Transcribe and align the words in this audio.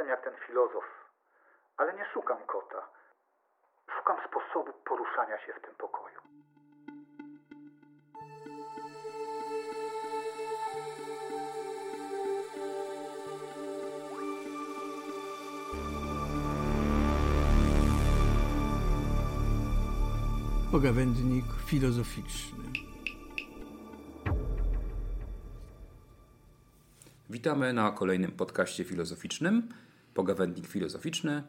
jestem 0.00 0.08
jak 0.08 0.24
ten 0.24 0.46
filozof, 0.46 0.84
ale 1.76 1.94
nie 1.94 2.04
szukam 2.14 2.38
kota. 2.46 2.88
Szukam 3.98 4.16
sposobu 4.28 4.72
poruszania 4.84 5.38
się 5.46 5.52
w 5.52 5.64
tym 5.64 5.74
pokoju. 5.74 6.20
Pogawędnik 20.72 21.44
filozoficzny. 21.66 22.64
Witamy 27.30 27.72
na 27.72 27.92
kolejnym 27.92 28.32
podcaście 28.32 28.84
filozoficznym. 28.84 29.68
Pogawędnik 30.14 30.66
filozoficzny. 30.66 31.42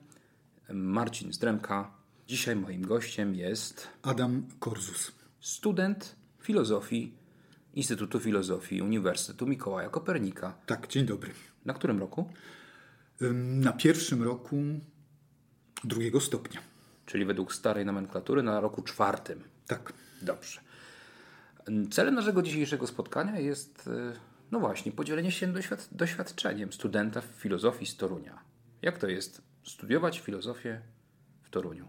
Marcin 0.74 1.34
Zdremka. 1.34 1.92
Dzisiaj 2.28 2.56
moim 2.56 2.82
gościem 2.82 3.36
jest 3.36 3.88
Adam 4.02 4.48
Korzus. 4.60 5.12
student 5.40 6.16
filozofii 6.40 7.14
Instytutu 7.74 8.20
Filozofii 8.20 8.82
Uniwersytetu 8.82 9.48
Mikołaja 9.48 9.90
Kopernika. 9.90 10.54
Tak, 10.66 10.88
dzień 10.88 11.06
dobry. 11.06 11.32
Na 11.66 11.74
którym 11.74 12.00
roku? 12.00 12.30
Na 13.42 13.74
pierwszym 13.74 14.24
roku 14.24 14.56
drugiego 15.84 16.22
stopnia. 16.22 16.60
Czyli 17.06 17.26
według 17.26 17.54
starej 17.54 17.86
nomenklatury 17.86 18.44
na 18.44 18.60
roku 18.60 18.82
czwartym. 18.82 19.44
Tak. 19.68 19.94
Dobrze. 20.22 20.62
Celem 21.92 22.16
naszego 22.16 22.42
dzisiejszego 22.42 22.88
spotkania 22.88 23.40
jest, 23.40 23.88
y, 23.88 24.14
no 24.52 24.60
właśnie, 24.60 24.92
podzielenie 24.92 25.32
się 25.32 25.48
doświad- 25.48 25.88
doświadczeniem 25.92 26.74
studenta 26.74 27.22
w 27.22 27.26
filozofii 27.26 27.86
z 27.86 27.98
Torunia. 27.98 28.40
Jak 28.82 28.98
to 28.98 29.08
jest 29.08 29.42
studiować 29.64 30.20
filozofię 30.20 30.82
w 31.42 31.50
Toruniu? 31.50 31.88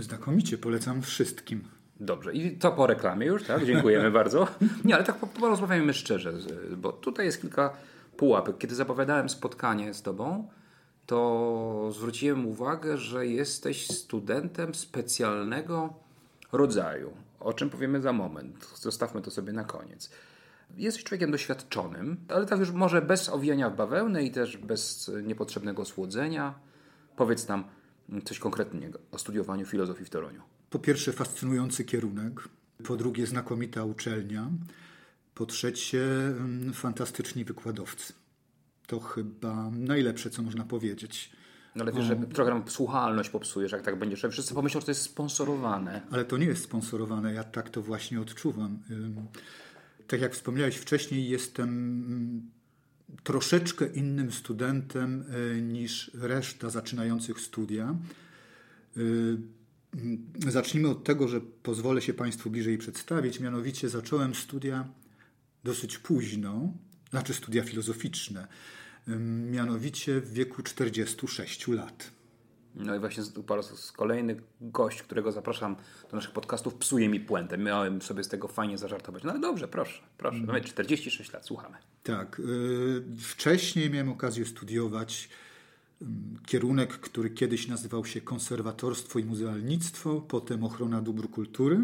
Znakomicie, 0.00 0.58
polecam 0.58 1.02
wszystkim. 1.02 1.68
Dobrze, 2.00 2.32
i 2.32 2.58
to 2.58 2.72
po 2.72 2.86
reklamie 2.86 3.26
już, 3.26 3.44
tak? 3.44 3.64
Dziękujemy 3.66 4.10
bardzo. 4.20 4.48
Nie, 4.84 4.94
ale 4.94 5.04
tak 5.04 5.16
po- 5.16 5.26
porozmawiajmy 5.26 5.94
szczerze, 5.94 6.32
bo 6.76 6.92
tutaj 6.92 7.26
jest 7.26 7.40
kilka 7.40 7.76
pułapek. 8.16 8.58
Kiedy 8.58 8.74
zapowiadałem 8.74 9.28
spotkanie 9.28 9.94
z 9.94 10.02
Tobą, 10.02 10.48
to 11.06 11.90
zwróciłem 11.92 12.46
uwagę, 12.46 12.96
że 12.98 13.26
jesteś 13.26 13.86
studentem 13.86 14.74
specjalnego 14.74 15.94
rodzaju, 16.52 17.12
o 17.40 17.52
czym 17.52 17.70
powiemy 17.70 18.00
za 18.02 18.12
moment. 18.12 18.66
Zostawmy 18.74 19.22
to 19.22 19.30
sobie 19.30 19.52
na 19.52 19.64
koniec. 19.64 20.10
Jesteś 20.76 21.04
człowiekiem 21.04 21.30
doświadczonym, 21.30 22.16
ale 22.28 22.46
tak 22.46 22.58
już 22.58 22.70
może 22.70 23.02
bez 23.02 23.28
owijania 23.28 23.70
w 23.70 23.76
bawełnę 23.76 24.22
i 24.24 24.30
też 24.30 24.56
bez 24.56 25.10
niepotrzebnego 25.22 25.84
słodzenia. 25.84 26.54
Powiedz 27.16 27.48
nam 27.48 27.64
coś 28.24 28.38
konkretnego 28.38 28.98
o 29.12 29.18
studiowaniu 29.18 29.66
filozofii 29.66 30.04
w 30.04 30.10
Toruniu. 30.10 30.42
Po 30.70 30.78
pierwsze, 30.78 31.12
fascynujący 31.12 31.84
kierunek. 31.84 32.48
Po 32.84 32.96
drugie, 32.96 33.26
znakomita 33.26 33.84
uczelnia. 33.84 34.50
Po 35.34 35.46
trzecie, 35.46 36.02
ym, 36.40 36.72
fantastyczni 36.74 37.44
wykładowcy. 37.44 38.12
To 38.86 39.00
chyba 39.00 39.70
najlepsze, 39.70 40.30
co 40.30 40.42
można 40.42 40.64
powiedzieć. 40.64 41.32
No 41.76 41.84
ale 41.84 41.92
wiesz, 41.92 42.04
że 42.04 42.16
program 42.16 42.62
słuchalność 42.68 43.30
popsujesz, 43.30 43.72
jak 43.72 43.82
tak 43.82 43.98
będziesz. 43.98 44.26
Wszyscy 44.30 44.54
pomyślą, 44.54 44.80
że 44.80 44.84
to 44.84 44.90
jest 44.90 45.02
sponsorowane. 45.02 46.00
Ale 46.10 46.24
to 46.24 46.36
nie 46.36 46.46
jest 46.46 46.64
sponsorowane, 46.64 47.34
ja 47.34 47.44
tak 47.44 47.70
to 47.70 47.82
właśnie 47.82 48.20
odczuwam. 48.20 48.78
Tak 50.08 50.20
jak 50.20 50.34
wspomniałeś 50.34 50.76
wcześniej, 50.76 51.28
jestem 51.28 51.68
ym, 51.68 52.50
troszeczkę 53.22 53.86
innym 53.86 54.32
studentem 54.32 55.24
y, 55.56 55.62
niż 55.62 56.10
reszta 56.14 56.70
zaczynających 56.70 57.40
studia. 57.40 57.94
Y, 58.96 59.00
ym, 59.00 60.32
Zacznijmy 60.48 60.88
od 60.88 61.04
tego, 61.04 61.28
że 61.28 61.40
pozwolę 61.40 62.02
się 62.02 62.14
Państwu 62.14 62.50
bliżej 62.50 62.78
przedstawić. 62.78 63.40
Mianowicie 63.40 63.88
zacząłem 63.88 64.34
studia 64.34 64.88
dosyć 65.64 65.98
późno, 65.98 66.72
znaczy 67.10 67.34
studia 67.34 67.62
filozoficzne, 67.62 68.48
ym, 69.08 69.50
mianowicie 69.50 70.20
w 70.20 70.32
wieku 70.32 70.62
46 70.62 71.68
lat. 71.68 72.17
No 72.74 72.96
i 72.96 72.98
właśnie 72.98 73.22
po 73.46 73.56
raz 73.56 73.92
kolejny 73.92 74.36
gość, 74.60 75.02
którego 75.02 75.32
zapraszam 75.32 75.76
do 76.10 76.16
naszych 76.16 76.32
podcastów, 76.32 76.74
psuje 76.74 77.08
mi 77.08 77.20
puentę. 77.20 77.58
Miałem 77.58 78.02
sobie 78.02 78.24
z 78.24 78.28
tego 78.28 78.48
fajnie 78.48 78.78
zażartować. 78.78 79.22
No 79.24 79.30
ale 79.30 79.40
dobrze, 79.40 79.68
proszę, 79.68 80.02
proszę. 80.18 80.38
No, 80.46 80.60
46 80.60 81.32
lat, 81.32 81.46
słuchamy. 81.46 81.76
Tak. 82.02 82.40
y, 82.40 83.02
Wcześniej 83.18 83.90
miałem 83.90 84.08
okazję 84.08 84.46
studiować 84.46 85.28
ym, 86.02 86.38
kierunek, 86.46 86.92
który 86.92 87.30
kiedyś 87.30 87.68
nazywał 87.68 88.04
się 88.04 88.20
konserwatorstwo 88.20 89.18
i 89.18 89.24
muzealnictwo, 89.24 90.20
potem 90.20 90.64
ochrona 90.64 91.02
dóbr 91.02 91.30
kultury, 91.30 91.78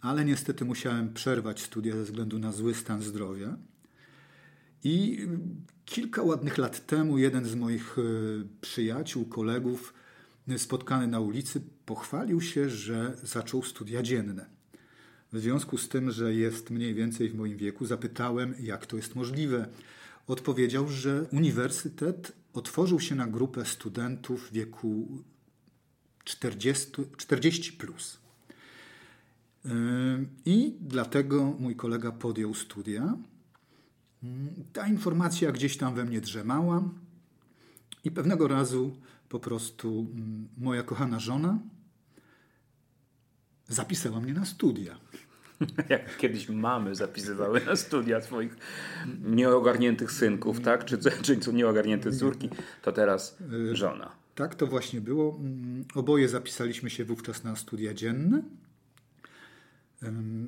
ale 0.00 0.24
niestety 0.24 0.64
musiałem 0.64 1.14
przerwać 1.14 1.62
studia 1.62 1.96
ze 1.96 2.02
względu 2.02 2.38
na 2.38 2.52
zły 2.52 2.74
stan 2.74 3.02
zdrowia. 3.02 3.56
I 4.84 5.26
kilka 5.84 6.22
ładnych 6.22 6.58
lat 6.58 6.86
temu 6.86 7.18
jeden 7.18 7.44
z 7.44 7.54
moich 7.54 7.98
y, 7.98 8.46
przyjaciół, 8.60 9.24
kolegów, 9.24 9.94
y, 10.48 10.58
spotkany 10.58 11.06
na 11.06 11.20
ulicy, 11.20 11.60
pochwalił 11.86 12.40
się, 12.40 12.70
że 12.70 13.16
zaczął 13.22 13.62
studia 13.62 14.02
dzienne. 14.02 14.46
W 15.32 15.38
związku 15.38 15.78
z 15.78 15.88
tym, 15.88 16.10
że 16.10 16.34
jest 16.34 16.70
mniej 16.70 16.94
więcej 16.94 17.28
w 17.28 17.34
moim 17.34 17.56
wieku, 17.56 17.86
zapytałem, 17.86 18.54
jak 18.60 18.86
to 18.86 18.96
jest 18.96 19.14
możliwe. 19.14 19.68
Odpowiedział, 20.26 20.88
że 20.88 21.26
uniwersytet 21.32 22.32
otworzył 22.52 23.00
się 23.00 23.14
na 23.14 23.26
grupę 23.26 23.64
studentów 23.64 24.48
w 24.48 24.52
wieku 24.52 25.08
40, 26.24 26.92
40 27.16 27.72
plus. 27.72 28.18
Yy, 29.64 29.70
I 30.46 30.74
dlatego 30.80 31.56
mój 31.58 31.76
kolega 31.76 32.12
podjął 32.12 32.54
studia. 32.54 33.16
Ta 34.72 34.88
informacja 34.88 35.52
gdzieś 35.52 35.76
tam 35.76 35.94
we 35.94 36.04
mnie 36.04 36.20
drzemała. 36.20 36.82
I 38.04 38.10
pewnego 38.10 38.48
razu 38.48 38.96
po 39.28 39.40
prostu 39.40 40.06
mm, 40.14 40.48
moja 40.58 40.82
kochana 40.82 41.20
żona 41.20 41.58
zapisała 43.68 44.20
mnie 44.20 44.34
na 44.34 44.44
studia. 44.44 44.98
Jak 45.88 46.16
kiedyś 46.16 46.48
mamy 46.48 46.94
zapisywały 46.94 47.60
na 47.66 47.76
studia 47.76 48.20
swoich 48.20 48.56
nieogarniętych 49.22 50.12
synków, 50.12 50.60
tak? 50.60 50.84
Czy, 50.84 50.98
czy 51.40 51.52
nieogarnięte 51.52 52.12
córki, 52.12 52.48
to 52.82 52.92
teraz 52.92 53.38
żona. 53.72 54.12
Tak 54.34 54.54
to 54.54 54.66
właśnie 54.66 55.00
było. 55.00 55.36
Mm, 55.40 55.84
Oboje 55.94 56.28
zapisaliśmy 56.28 56.90
się 56.90 57.04
wówczas 57.04 57.44
na 57.44 57.56
studia 57.56 57.94
dzienne. 57.94 58.42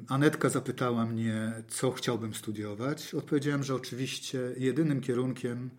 Anetka 0.09 0.49
zapytała 0.49 1.07
mnie, 1.07 1.53
co 1.69 1.91
chciałbym 1.91 2.35
studiować. 2.35 3.15
Odpowiedziałem, 3.15 3.63
że 3.63 3.75
oczywiście 3.75 4.41
jedynym 4.57 5.01
kierunkiem, 5.01 5.71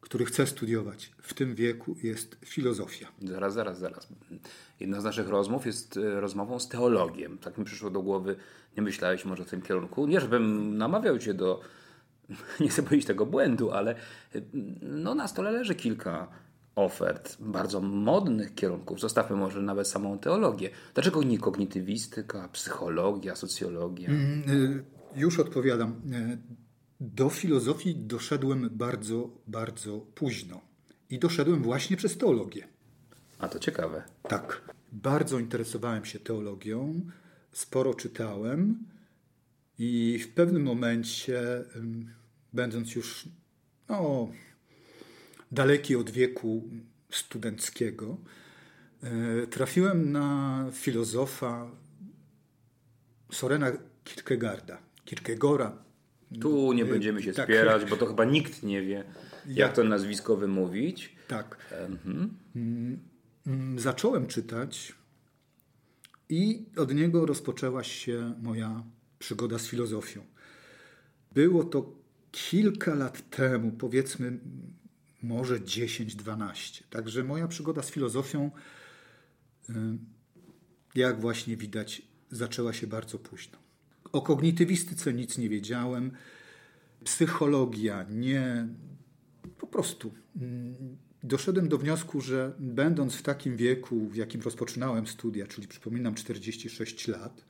który 0.00 0.24
chcę 0.24 0.46
studiować 0.46 1.12
w 1.22 1.34
tym 1.34 1.54
wieku 1.54 1.96
jest 2.02 2.36
filozofia. 2.44 3.08
Zaraz, 3.22 3.54
zaraz, 3.54 3.78
zaraz. 3.78 4.08
Jedna 4.80 5.00
z 5.00 5.04
naszych 5.04 5.28
rozmów 5.28 5.66
jest 5.66 5.96
e, 5.96 6.20
rozmową 6.20 6.60
z 6.60 6.68
teologiem. 6.68 7.38
Tak 7.38 7.58
mi 7.58 7.64
przyszło 7.64 7.90
do 7.90 8.02
głowy, 8.02 8.36
nie 8.76 8.82
myślałeś 8.82 9.24
może 9.24 9.44
w 9.44 9.50
tym 9.50 9.62
kierunku. 9.62 10.06
Nie, 10.06 10.20
żebym 10.20 10.76
namawiał 10.78 11.18
cię 11.18 11.34
do, 11.34 11.60
nie 12.60 12.68
chcę 12.68 12.82
powiedzieć 12.82 13.06
tego 13.06 13.26
błędu, 13.26 13.70
ale 13.70 13.94
e, 14.34 14.40
no, 14.82 15.14
na 15.14 15.28
stole 15.28 15.50
leży 15.50 15.74
kilka 15.74 16.28
ofert 16.76 17.36
bardzo 17.40 17.80
modnych 17.80 18.54
kierunków. 18.54 19.00
Zostawmy 19.00 19.36
może 19.36 19.62
nawet 19.62 19.88
samą 19.88 20.18
teologię. 20.18 20.70
Dlaczego 20.94 21.22
nie 21.22 21.38
kognitywistyka, 21.38 22.48
psychologia, 22.48 23.36
socjologia? 23.36 24.10
Y, 24.10 24.84
Już 25.16 25.38
odpowiadam. 25.38 25.90
Y, 25.90 26.38
Do 27.00 27.30
filozofii 27.30 27.96
doszedłem 27.96 28.68
bardzo, 28.72 29.30
bardzo 29.46 30.00
późno. 30.14 30.60
I 31.10 31.18
doszedłem 31.18 31.62
właśnie 31.62 31.96
przez 31.96 32.18
teologię. 32.18 32.68
A 33.38 33.48
to 33.48 33.58
ciekawe. 33.58 34.02
Tak. 34.22 34.74
Bardzo 34.92 35.38
interesowałem 35.38 36.04
się 36.04 36.18
teologią, 36.18 37.00
sporo 37.52 37.94
czytałem 37.94 38.84
i 39.78 40.18
w 40.18 40.34
pewnym 40.34 40.62
momencie, 40.62 41.64
będąc 42.52 42.94
już 42.94 43.28
no, 43.88 44.28
daleki 45.52 45.96
od 45.96 46.10
wieku 46.10 46.68
studenckiego, 47.10 48.16
y, 49.42 49.46
trafiłem 49.46 50.12
na 50.12 50.66
filozofa 50.72 51.70
Sorena 53.32 53.72
Kierkegaarda. 54.04 54.78
Kierkegaarda. 55.04 55.72
Tu 56.40 56.72
nie 56.72 56.84
będziemy 56.84 57.22
się 57.22 57.32
tak. 57.32 57.44
spierać, 57.46 57.90
bo 57.90 57.96
to 57.96 58.06
chyba 58.06 58.24
nikt 58.24 58.62
nie 58.62 58.82
wie, 58.82 59.04
Ja- 59.46 59.66
jak 59.66 59.72
to 59.76 59.84
nazwisko 59.84 60.36
wymówić. 60.36 61.16
Tak. 61.28 61.56
Mm, 62.04 63.00
mm, 63.46 63.78
Zacząłem 63.78 64.26
czytać 64.26 64.92
i 66.28 66.64
od 66.76 66.94
niego 66.94 67.26
rozpoczęła 67.26 67.84
się 67.84 68.34
moja 68.42 68.82
przygoda 69.18 69.58
z 69.58 69.66
filozofią. 69.66 70.24
Było 71.34 71.64
to 71.64 71.92
kilka 72.32 72.94
lat 72.94 73.30
temu, 73.30 73.70
powiedzmy 73.72 74.38
może 75.22 75.60
10-12. 75.60 76.82
Także 76.90 77.24
moja 77.24 77.48
przygoda 77.48 77.82
z 77.82 77.90
filozofią, 77.90 78.50
y, 79.70 79.72
jak 80.94 81.20
właśnie 81.20 81.56
widać, 81.56 82.02
zaczęła 82.30 82.72
się 82.72 82.86
bardzo 82.86 83.18
późno. 83.18 83.58
O 84.12 84.22
kognitywistyce 84.22 85.12
nic 85.12 85.38
nie 85.38 85.48
wiedziałem. 85.48 86.12
Psychologia 87.04 88.06
nie. 88.10 88.68
Po 89.58 89.66
prostu. 89.66 90.12
Mm, 90.36 90.96
doszedłem 91.22 91.68
do 91.68 91.78
wniosku, 91.78 92.20
że 92.20 92.52
będąc 92.58 93.14
w 93.14 93.22
takim 93.22 93.56
wieku, 93.56 94.08
w 94.08 94.16
jakim 94.16 94.40
rozpoczynałem 94.40 95.06
studia, 95.06 95.46
czyli 95.46 95.68
przypominam 95.68 96.14
46 96.14 97.08
lat, 97.08 97.44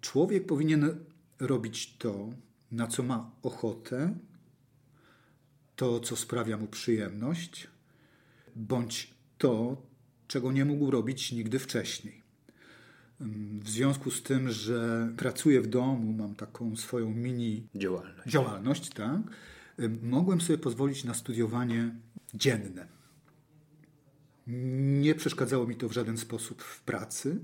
człowiek 0.00 0.46
powinien 0.46 1.04
robić 1.38 1.96
to, 1.96 2.32
na 2.70 2.86
co 2.86 3.02
ma 3.02 3.30
ochotę, 3.42 4.14
to, 5.76 6.00
co 6.00 6.16
sprawia 6.16 6.56
mu 6.56 6.66
przyjemność, 6.66 7.68
bądź 8.56 9.14
to, 9.38 9.82
czego 10.28 10.52
nie 10.52 10.64
mógł 10.64 10.90
robić 10.90 11.32
nigdy 11.32 11.58
wcześniej. 11.58 12.26
W 13.60 13.68
związku 13.68 14.10
z 14.10 14.22
tym, 14.22 14.50
że 14.50 15.08
pracuję 15.16 15.60
w 15.60 15.66
domu, 15.66 16.12
mam 16.12 16.34
taką 16.34 16.76
swoją 16.76 17.10
mini 17.10 17.66
działalność, 17.74 18.30
działalność 18.30 18.90
tak, 18.90 19.20
mogłem 20.02 20.40
sobie 20.40 20.58
pozwolić 20.58 21.04
na 21.04 21.14
studiowanie 21.14 21.94
dzienne. 22.34 22.86
Nie 25.00 25.14
przeszkadzało 25.14 25.66
mi 25.66 25.76
to 25.76 25.88
w 25.88 25.92
żaden 25.92 26.18
sposób 26.18 26.62
w 26.62 26.80
pracy. 26.80 27.40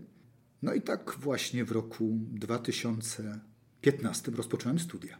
No 0.62 0.74
i 0.74 0.82
tak 0.82 1.16
właśnie 1.18 1.64
w 1.64 1.72
roku 1.72 2.18
2015 2.32 4.32
rozpocząłem 4.32 4.78
studia. 4.78 5.18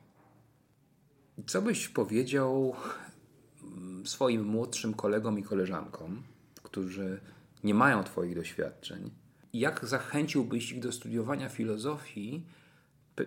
Co 1.46 1.62
byś 1.62 1.88
powiedział 1.88 2.74
swoim 4.04 4.44
młodszym 4.44 4.94
kolegom 4.94 5.38
i 5.38 5.42
koleżankom, 5.42 6.22
którzy 6.62 7.20
nie 7.64 7.74
mają 7.74 8.04
Twoich 8.04 8.34
doświadczeń? 8.34 9.10
Jak 9.52 9.84
zachęciłbyś 9.84 10.72
ich 10.72 10.80
do 10.80 10.92
studiowania 10.92 11.48
filozofii? 11.48 12.46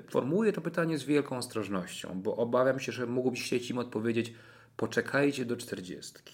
Formułuję 0.10 0.54
to 0.54 0.62
pytanie 0.62 0.98
z 0.98 1.04
wielką 1.04 1.38
ostrożnością, 1.38 2.22
bo 2.22 2.36
obawiam 2.36 2.80
się, 2.80 2.92
że 2.92 3.06
mógłbyś 3.06 3.44
chcieć 3.44 3.70
im 3.70 3.78
odpowiedzieć: 3.78 4.34
poczekajcie 4.78 5.46
do 5.46 5.58
czterdziestki. 5.58 6.34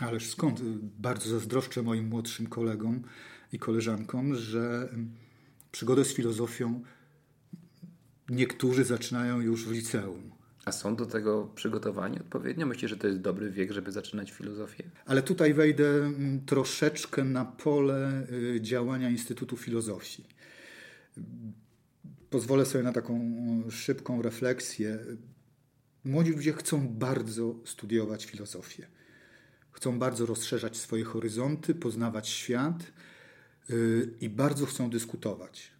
Ależ 0.00 0.30
skąd? 0.30 0.60
Bardzo 0.98 1.28
zazdroszczę 1.28 1.82
moim 1.82 2.08
młodszym 2.08 2.46
kolegom 2.46 3.02
i 3.52 3.58
koleżankom, 3.58 4.34
że 4.34 4.88
przygodę 5.72 6.04
z 6.04 6.14
filozofią 6.14 6.82
niektórzy 8.28 8.84
zaczynają 8.84 9.40
już 9.40 9.68
w 9.68 9.72
liceum. 9.72 10.33
A 10.64 10.72
są 10.72 10.96
do 10.96 11.06
tego 11.06 11.48
przygotowani 11.54 12.20
odpowiednio? 12.20 12.66
Myślisz, 12.66 12.90
że 12.90 12.96
to 12.96 13.06
jest 13.06 13.20
dobry 13.20 13.50
wiek, 13.50 13.72
żeby 13.72 13.92
zaczynać 13.92 14.32
filozofię? 14.32 14.84
Ale 15.06 15.22
tutaj 15.22 15.54
wejdę 15.54 15.88
mm, 15.88 16.46
troszeczkę 16.46 17.24
na 17.24 17.44
pole 17.44 18.26
y, 18.32 18.60
działania 18.60 19.10
Instytutu 19.10 19.56
Filozofii. 19.56 20.24
Pozwolę 22.30 22.66
sobie 22.66 22.84
na 22.84 22.92
taką 22.92 23.20
y, 23.68 23.70
szybką 23.70 24.22
refleksję. 24.22 24.98
Młodzi 26.04 26.30
ludzie 26.30 26.52
chcą 26.52 26.88
bardzo 26.88 27.54
studiować 27.64 28.24
filozofię. 28.26 28.86
Chcą 29.72 29.98
bardzo 29.98 30.26
rozszerzać 30.26 30.76
swoje 30.76 31.04
horyzonty, 31.04 31.74
poznawać 31.74 32.28
świat 32.28 32.92
y, 33.70 34.10
i 34.20 34.28
bardzo 34.28 34.66
chcą 34.66 34.90
dyskutować. 34.90 35.72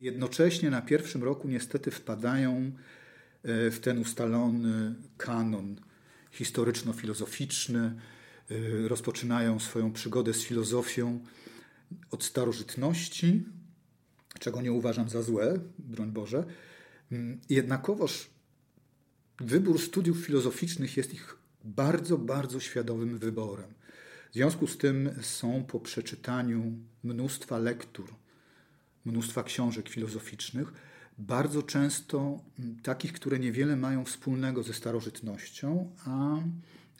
Jednocześnie 0.00 0.70
na 0.70 0.82
pierwszym 0.82 1.24
roku 1.24 1.48
niestety 1.48 1.90
wpadają 1.90 2.72
w 3.44 3.78
ten 3.80 3.98
ustalony 3.98 4.94
kanon 5.16 5.76
historyczno-filozoficzny. 6.30 7.94
E, 8.50 8.88
rozpoczynają 8.88 9.60
swoją 9.60 9.92
przygodę 9.92 10.34
z 10.34 10.42
filozofią 10.42 11.20
od 12.10 12.24
starożytności, 12.24 13.44
czego 14.38 14.62
nie 14.62 14.72
uważam 14.72 15.08
za 15.08 15.22
złe, 15.22 15.60
broń 15.78 16.10
Boże. 16.10 16.44
Mm, 17.12 17.40
jednakowoż 17.48 18.30
wybór 19.40 19.80
studiów 19.80 20.18
filozoficznych 20.18 20.96
jest 20.96 21.14
ich 21.14 21.38
bardzo, 21.64 22.18
bardzo 22.18 22.60
świadomym 22.60 23.18
wyborem. 23.18 23.74
W 24.30 24.34
związku 24.34 24.66
z 24.66 24.78
tym 24.78 25.10
są 25.20 25.64
po 25.64 25.80
przeczytaniu 25.80 26.78
mnóstwa 27.04 27.58
lektur, 27.58 28.14
mnóstwa 29.04 29.42
książek 29.42 29.88
filozoficznych, 29.88 30.72
bardzo 31.18 31.62
często 31.62 32.40
mm, 32.58 32.80
takich, 32.82 33.12
które 33.12 33.38
niewiele 33.38 33.76
mają 33.76 34.04
wspólnego 34.04 34.62
ze 34.62 34.74
starożytnością, 34.74 35.90
a 36.04 36.36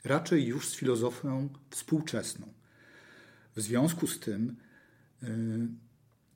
raczej 0.03 0.45
już 0.45 0.67
z 0.67 0.75
filozofią 0.75 1.49
współczesną. 1.69 2.47
W 3.55 3.61
związku 3.61 4.07
z 4.07 4.19
tym 4.19 4.55
yy, 5.21 5.29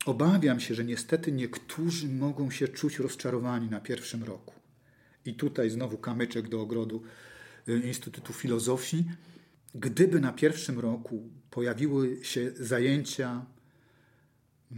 obawiam 0.06 0.60
się, 0.60 0.76
że 0.76 0.86
niestety 0.86 1.32
niektórzy 1.32 2.10
mogą 2.10 2.52
się 2.52 2.68
czuć 2.68 3.00
rozczarowani 3.00 3.70
na 3.70 3.80
pierwszym 3.80 4.24
roku. 4.24 4.54
I 5.26 5.34
tutaj 5.34 5.70
znowu 5.70 5.98
kamyczek 5.98 6.50
do 6.50 6.62
ogrodu 6.62 7.04
yy, 7.68 7.80
Instytutu 7.80 8.34
Filozofii. 8.34 9.06
Gdyby 9.76 10.20
na 10.20 10.34
pierwszym 10.34 10.80
roku 10.80 11.30
pojawiły 11.50 12.26
się 12.26 12.52
zajęcia 12.60 13.46
yy, 14.72 14.78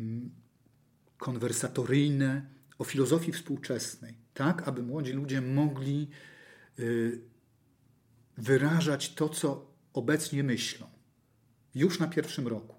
konwersatoryjne, 1.17 2.54
o 2.77 2.83
filozofii 2.83 3.31
współczesnej, 3.31 4.17
tak 4.33 4.67
aby 4.67 4.83
młodzi 4.83 5.13
ludzie 5.13 5.41
mogli 5.41 6.07
y, 6.79 7.21
wyrażać 8.37 9.13
to, 9.13 9.29
co 9.29 9.71
obecnie 9.93 10.43
myślą, 10.43 10.87
już 11.75 11.99
na 11.99 12.07
pierwszym 12.07 12.47
roku. 12.47 12.75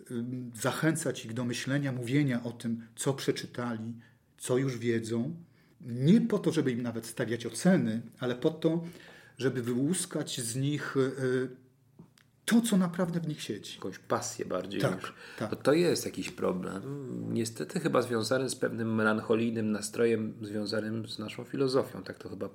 Y, 0.00 0.24
zachęcać 0.54 1.24
ich 1.24 1.34
do 1.34 1.44
myślenia, 1.44 1.92
mówienia 1.92 2.42
o 2.42 2.52
tym, 2.52 2.86
co 2.96 3.14
przeczytali, 3.14 3.94
co 4.38 4.58
już 4.58 4.78
wiedzą. 4.78 5.36
Nie 5.80 6.20
po 6.20 6.38
to, 6.38 6.52
żeby 6.52 6.72
im 6.72 6.82
nawet 6.82 7.06
stawiać 7.06 7.46
oceny, 7.46 8.02
ale 8.18 8.34
po 8.34 8.50
to, 8.50 8.84
żeby 9.38 9.62
wyłuskać 9.62 10.40
z 10.40 10.56
nich 10.56 10.96
y, 10.96 11.61
to, 12.52 12.60
co 12.60 12.76
naprawdę 12.76 13.20
w 13.20 13.28
nich 13.28 13.42
siedzi. 13.42 13.74
Jakąś 13.74 13.98
pasję 13.98 14.44
bardziej 14.44 14.80
tak, 14.80 14.96
niż... 14.96 15.12
Tak. 15.38 15.50
Bo 15.50 15.56
to 15.56 15.72
jest 15.72 16.04
jakiś 16.04 16.30
problem. 16.30 16.82
Niestety 17.32 17.80
chyba 17.80 18.02
związany 18.02 18.50
z 18.50 18.56
pewnym 18.56 18.94
melancholijnym 18.94 19.72
nastrojem 19.72 20.34
związanym 20.42 21.08
z 21.08 21.18
naszą 21.18 21.44
filozofią. 21.44 22.02
Tak 22.02 22.18
to 22.18 22.28
chyba 22.28 22.48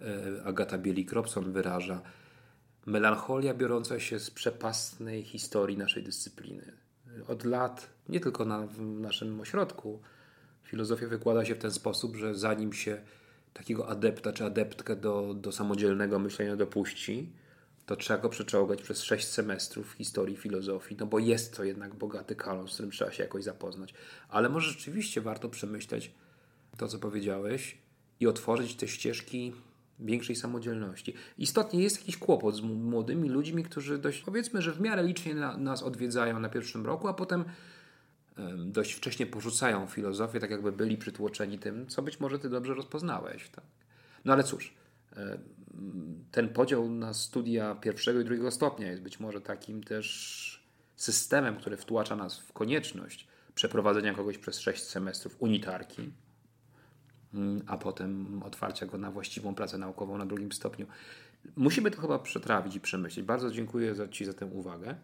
e, 0.00 0.44
Agata 0.44 0.78
Bielik-Robson 0.78 1.52
wyraża. 1.52 2.02
Melancholia 2.86 3.54
biorąca 3.54 4.00
się 4.00 4.18
z 4.18 4.30
przepastnej 4.30 5.24
historii 5.24 5.78
naszej 5.78 6.02
dyscypliny. 6.02 6.72
Od 7.28 7.44
lat, 7.44 7.88
nie 8.08 8.20
tylko 8.20 8.44
na, 8.44 8.66
w 8.66 8.80
naszym 8.80 9.40
ośrodku, 9.40 10.00
filozofia 10.64 11.06
wykłada 11.06 11.44
się 11.44 11.54
w 11.54 11.58
ten 11.58 11.70
sposób, 11.70 12.16
że 12.16 12.34
zanim 12.34 12.72
się 12.72 13.02
takiego 13.52 13.88
adepta 13.88 14.32
czy 14.32 14.44
adeptkę 14.44 14.96
do, 14.96 15.34
do 15.34 15.52
samodzielnego 15.52 16.18
myślenia 16.18 16.56
dopuści, 16.56 17.32
to 17.92 17.96
trzeba 17.96 18.18
go 18.18 18.28
przeczołgać 18.28 18.82
przez 18.82 19.02
sześć 19.02 19.28
semestrów 19.28 19.92
historii 19.92 20.36
filozofii, 20.36 20.96
no 21.00 21.06
bo 21.06 21.18
jest 21.18 21.56
to 21.56 21.64
jednak 21.64 21.94
bogaty 21.94 22.36
kanon, 22.36 22.68
z 22.68 22.72
którym 22.72 22.90
trzeba 22.90 23.12
się 23.12 23.22
jakoś 23.22 23.44
zapoznać. 23.44 23.94
Ale 24.28 24.48
może 24.48 24.70
rzeczywiście 24.70 25.20
warto 25.20 25.48
przemyśleć 25.48 26.14
to, 26.76 26.88
co 26.88 26.98
powiedziałeś 26.98 27.78
i 28.20 28.26
otworzyć 28.26 28.74
te 28.74 28.88
ścieżki 28.88 29.52
większej 29.98 30.36
samodzielności. 30.36 31.14
Istotnie 31.38 31.82
jest 31.82 31.98
jakiś 31.98 32.16
kłopot 32.16 32.56
z 32.56 32.60
młodymi 32.60 33.28
ludźmi, 33.28 33.64
którzy 33.64 33.98
dość, 33.98 34.22
powiedzmy, 34.22 34.62
że 34.62 34.72
w 34.72 34.80
miarę 34.80 35.02
licznie 35.02 35.34
na, 35.34 35.56
nas 35.56 35.82
odwiedzają 35.82 36.38
na 36.38 36.48
pierwszym 36.48 36.86
roku, 36.86 37.08
a 37.08 37.14
potem 37.14 37.44
dość 38.56 38.92
wcześnie 38.92 39.26
porzucają 39.26 39.86
filozofię, 39.86 40.40
tak 40.40 40.50
jakby 40.50 40.72
byli 40.72 40.96
przytłoczeni 40.96 41.58
tym, 41.58 41.86
co 41.86 42.02
być 42.02 42.20
może 42.20 42.38
ty 42.38 42.48
dobrze 42.48 42.74
rozpoznałeś. 42.74 43.48
Tak? 43.48 43.64
No 44.24 44.32
ale 44.32 44.44
cóż, 44.44 44.74
ten 46.30 46.48
podział 46.48 46.90
na 46.90 47.14
studia 47.14 47.74
pierwszego 47.74 48.20
i 48.20 48.24
drugiego 48.24 48.50
stopnia 48.50 48.90
jest 48.90 49.02
być 49.02 49.20
może 49.20 49.40
takim 49.40 49.82
też 49.82 50.62
systemem, 50.96 51.56
który 51.56 51.76
wtłacza 51.76 52.16
nas 52.16 52.38
w 52.38 52.52
konieczność 52.52 53.26
przeprowadzenia 53.54 54.14
kogoś 54.14 54.38
przez 54.38 54.58
sześć 54.58 54.82
semestrów 54.82 55.36
unitarki, 55.38 56.12
mm, 57.34 57.62
a 57.66 57.76
potem 57.78 58.42
otwarcia 58.42 58.86
go 58.86 58.98
na 58.98 59.10
właściwą 59.10 59.54
pracę 59.54 59.78
naukową 59.78 60.18
na 60.18 60.26
drugim 60.26 60.52
stopniu. 60.52 60.86
Musimy 61.56 61.90
to 61.90 62.00
chyba 62.00 62.18
przetrawić 62.18 62.76
i 62.76 62.80
przemyśleć. 62.80 63.26
Bardzo 63.26 63.50
dziękuję 63.50 63.94
Ci 64.10 64.24
za 64.24 64.34
tę 64.34 64.46
uwagę. 64.46 64.96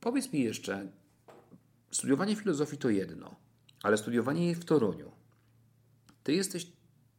Powiedz 0.00 0.32
mi 0.32 0.42
jeszcze, 0.42 0.88
studiowanie 1.90 2.36
filozofii 2.36 2.78
to 2.78 2.90
jedno, 2.90 3.36
ale 3.82 3.98
studiowanie 3.98 4.44
jej 4.44 4.54
w 4.54 4.64
Toruniu. 4.64 5.10
Ty 6.22 6.32
jesteś 6.32 6.66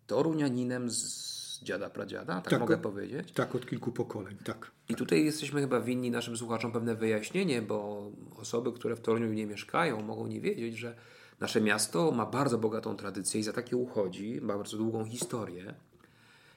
torunianinem 0.08 0.90
z 0.90 1.41
dziada, 1.62 1.90
pradziada, 1.90 2.34
tak, 2.42 2.50
tak 2.50 2.60
mogę 2.60 2.76
od, 2.76 2.82
powiedzieć? 2.82 3.32
Tak, 3.32 3.56
od 3.56 3.70
kilku 3.70 3.92
pokoleń, 3.92 4.38
tak. 4.44 4.72
I 4.90 4.96
tutaj 4.96 5.26
jesteśmy 5.26 5.62
chyba 5.62 5.80
winni 5.80 6.12
naszym 6.12 6.38
słuchaczom 6.38 6.72
pewne 6.72 6.96
wyjaśnienie, 6.96 7.62
bo 7.62 8.12
osoby, 8.36 8.72
które 8.72 8.96
w 8.96 9.02
Toruniu 9.02 9.34
nie 9.34 9.46
mieszkają, 9.46 10.02
mogą 10.02 10.28
nie 10.28 10.42
wiedzieć, 10.42 10.78
że 10.78 10.96
nasze 11.40 11.62
miasto 11.62 12.12
ma 12.12 12.26
bardzo 12.26 12.58
bogatą 12.58 12.96
tradycję 12.96 13.40
i 13.40 13.44
za 13.44 13.54
takie 13.54 13.78
uchodzi, 13.78 14.42
ma 14.42 14.58
bardzo 14.58 14.78
długą 14.78 15.06
historię. 15.06 15.74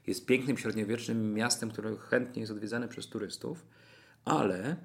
jest 0.06 0.26
pięknym 0.26 0.56
średniowiecznym 0.56 1.34
miastem, 1.34 1.70
które 1.70 1.96
chętnie 1.96 2.40
jest 2.40 2.52
odwiedzane 2.52 2.88
przez 2.88 3.06
turystów, 3.06 3.66
ale 4.24 4.76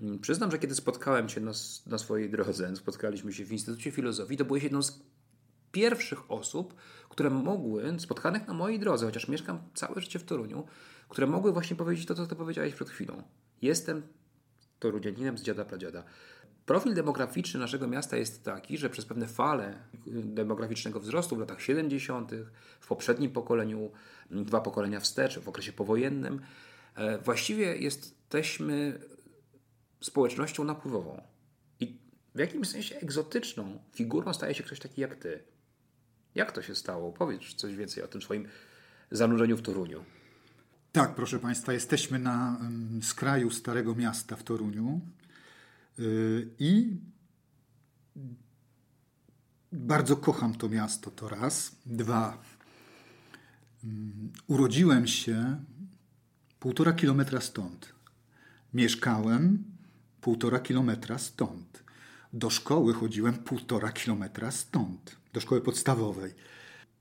mm, 0.00 0.18
przyznam, 0.18 0.50
że 0.50 0.58
kiedy 0.58 0.74
spotkałem 0.74 1.28
Cię 1.28 1.40
na, 1.40 1.52
na 1.86 1.98
swojej 1.98 2.30
drodze, 2.30 2.76
spotkaliśmy 2.76 3.32
się 3.32 3.44
w 3.44 3.52
Instytucie 3.52 3.90
Filozofii, 3.90 4.36
to 4.36 4.44
byłeś 4.44 4.62
jedną 4.62 4.82
z 4.82 5.00
pierwszych 5.72 6.30
osób, 6.30 6.74
które 7.08 7.30
mogły, 7.30 8.00
spotkanych 8.00 8.46
na 8.46 8.54
mojej 8.54 8.78
drodze, 8.78 9.06
chociaż 9.06 9.28
mieszkam 9.28 9.58
całe 9.74 10.00
życie 10.00 10.18
w 10.18 10.24
Toruniu, 10.24 10.66
które 11.08 11.26
mogły 11.26 11.52
właśnie 11.52 11.76
powiedzieć 11.76 12.06
to, 12.06 12.14
co 12.14 12.26
Ty 12.26 12.36
powiedziałeś 12.36 12.74
przed 12.74 12.90
chwilą. 12.90 13.22
Jestem 13.62 14.02
Torunianinem 14.78 15.38
z 15.38 15.42
dziada 15.42 15.64
pradziada. 15.64 16.04
Profil 16.66 16.94
demograficzny 16.94 17.60
naszego 17.60 17.88
miasta 17.88 18.16
jest 18.16 18.44
taki, 18.44 18.78
że 18.78 18.90
przez 18.90 19.04
pewne 19.04 19.26
fale 19.26 19.78
demograficznego 20.24 21.00
wzrostu 21.00 21.36
w 21.36 21.38
latach 21.38 21.62
70., 21.62 22.30
w 22.80 22.86
poprzednim 22.86 23.30
pokoleniu, 23.30 23.90
dwa 24.30 24.60
pokolenia 24.60 25.00
wstecz, 25.00 25.38
w 25.38 25.48
okresie 25.48 25.72
powojennym, 25.72 26.40
e, 26.94 27.18
właściwie 27.18 27.76
jesteśmy 27.76 29.00
społecznością 30.00 30.64
napływową. 30.64 31.22
I 31.80 31.98
w 32.34 32.38
jakimś 32.38 32.68
sensie 32.68 32.96
egzotyczną 32.96 33.78
figurą 33.92 34.32
staje 34.32 34.54
się 34.54 34.64
ktoś 34.64 34.80
taki 34.80 35.00
jak 35.00 35.16
ty. 35.16 35.44
Jak 36.34 36.52
to 36.52 36.62
się 36.62 36.74
stało? 36.74 37.12
Powiedz 37.12 37.54
coś 37.54 37.76
więcej 37.76 38.02
o 38.02 38.08
tym 38.08 38.22
swoim 38.22 38.48
zanurzeniu 39.10 39.56
w 39.56 39.62
Toruniu. 39.62 40.04
Tak, 40.92 41.14
proszę 41.14 41.38
Państwa, 41.38 41.72
jesteśmy 41.72 42.18
na 42.18 42.60
skraju 43.02 43.50
Starego 43.50 43.94
Miasta 43.94 44.36
w 44.36 44.42
Toruniu 44.42 45.00
y, 45.98 46.48
i 46.58 46.96
bardzo 49.72 50.16
kocham 50.16 50.54
to 50.54 50.68
miasto, 50.68 51.10
to 51.10 51.28
raz. 51.28 51.76
Dwa, 51.86 52.42
urodziłem 54.46 55.06
się 55.06 55.64
półtora 56.60 56.92
kilometra 56.92 57.40
stąd. 57.40 57.94
Mieszkałem 58.74 59.64
półtora 60.20 60.60
kilometra 60.60 61.18
stąd. 61.18 61.84
Do 62.32 62.50
szkoły 62.50 62.94
chodziłem 62.94 63.34
półtora 63.34 63.92
kilometra 63.92 64.50
stąd, 64.50 65.16
do 65.32 65.40
szkoły 65.40 65.60
podstawowej. 65.60 66.34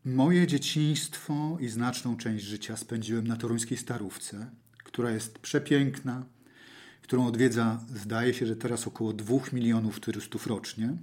Moje 0.05 0.47
dzieciństwo 0.47 1.57
i 1.59 1.67
znaczną 1.67 2.17
część 2.17 2.45
życia 2.45 2.77
spędziłem 2.77 3.27
na 3.27 3.35
toruńskiej 3.35 3.77
Starówce, 3.77 4.49
która 4.83 5.11
jest 5.11 5.39
przepiękna, 5.39 6.25
którą 7.01 7.27
odwiedza, 7.27 7.79
zdaje 7.95 8.33
się, 8.33 8.45
że 8.45 8.55
teraz 8.55 8.87
około 8.87 9.13
dwóch 9.13 9.53
milionów 9.53 9.99
turystów 9.99 10.47
rocznie. 10.47 10.97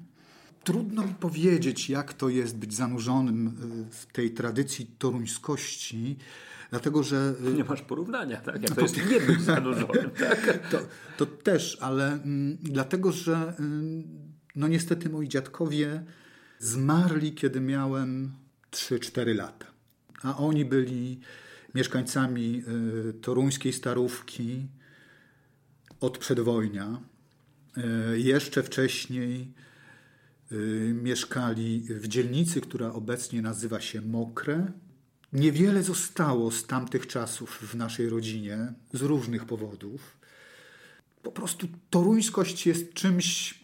Trudno 0.65 1.07
mi 1.07 1.15
powiedzieć, 1.15 1.91
jak 1.91 2.15
to 2.15 2.29
jest 2.29 2.57
być 2.57 2.75
zanurzonym 2.75 3.47
e, 3.47 3.53
w 3.93 4.07
tej 4.07 4.31
tradycji 4.31 4.87
toruńskości, 4.99 6.17
dlatego 6.71 7.03
że... 7.03 7.35
E, 7.49 7.51
nie 7.53 7.65
masz 7.65 7.83
porównania, 7.83 8.37
tak? 8.37 8.63
Jak 8.63 8.75
to 8.75 8.81
jest 8.81 9.11
nie 9.11 9.21
być 9.21 9.41
zanurzonym, 9.41 10.11
tak? 10.29 10.69
To, 10.71 10.79
to 11.17 11.27
też, 11.27 11.79
ale 11.81 12.13
m, 12.13 12.21
mm, 12.25 12.59
dlatego, 12.63 13.13
że 13.13 13.55
m, 13.59 14.03
no 14.57 14.69
niestety 14.69 15.11
moi 15.11 15.29
dziadkowie 15.29 16.05
zmarli, 16.59 17.33
kiedy 17.35 17.61
miałem 17.61 18.33
3-4 18.71 19.35
lata. 19.35 19.67
A 20.23 20.37
oni 20.37 20.65
byli 20.65 21.21
mieszkańcami 21.75 22.63
y, 23.09 23.13
toruńskiej 23.13 23.73
Starówki 23.73 24.67
od 26.01 26.19
przedwojnia. 26.19 27.01
Y, 28.13 28.19
jeszcze 28.21 28.63
wcześniej 28.63 29.53
y, 30.53 30.95
mieszkali 31.03 31.81
w 31.89 32.09
dzielnicy, 32.09 32.61
która 32.61 32.93
obecnie 32.93 33.43
nazywa 33.43 33.81
się 33.81 34.01
Mokre. 34.01 34.73
Niewiele 35.33 35.83
zostało 35.83 36.51
z 36.51 36.67
tamtych 36.67 37.07
czasów 37.07 37.59
w 37.63 37.75
naszej 37.75 38.09
rodzinie 38.09 38.73
z 38.93 39.03
różnych 39.03 39.45
powodów. 39.45 40.19
Po 41.23 41.33
prostu 41.33 41.69
toruńskość 41.91 42.67
jest 42.67 42.95
czymś. 42.95 43.61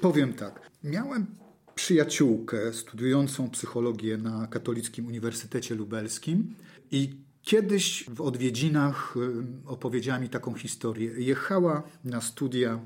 Powiem 0.00 0.34
tak. 0.34 0.70
Miałem 0.86 1.26
przyjaciółkę 1.74 2.72
studiującą 2.72 3.50
psychologię 3.50 4.18
na 4.18 4.46
Katolickim 4.46 5.06
Uniwersytecie 5.06 5.74
Lubelskim 5.74 6.54
i 6.90 7.16
kiedyś 7.42 8.04
w 8.08 8.20
odwiedzinach 8.20 9.16
y, 9.16 9.68
opowiedziała 9.68 10.18
mi 10.18 10.28
taką 10.28 10.54
historię. 10.54 11.10
Jechała 11.16 11.82
na 12.04 12.20
studia 12.20 12.80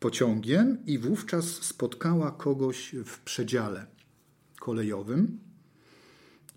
pociągiem 0.00 0.78
i 0.86 0.98
wówczas 0.98 1.44
spotkała 1.44 2.30
kogoś 2.30 2.94
w 3.04 3.20
przedziale 3.20 3.86
kolejowym 4.60 5.38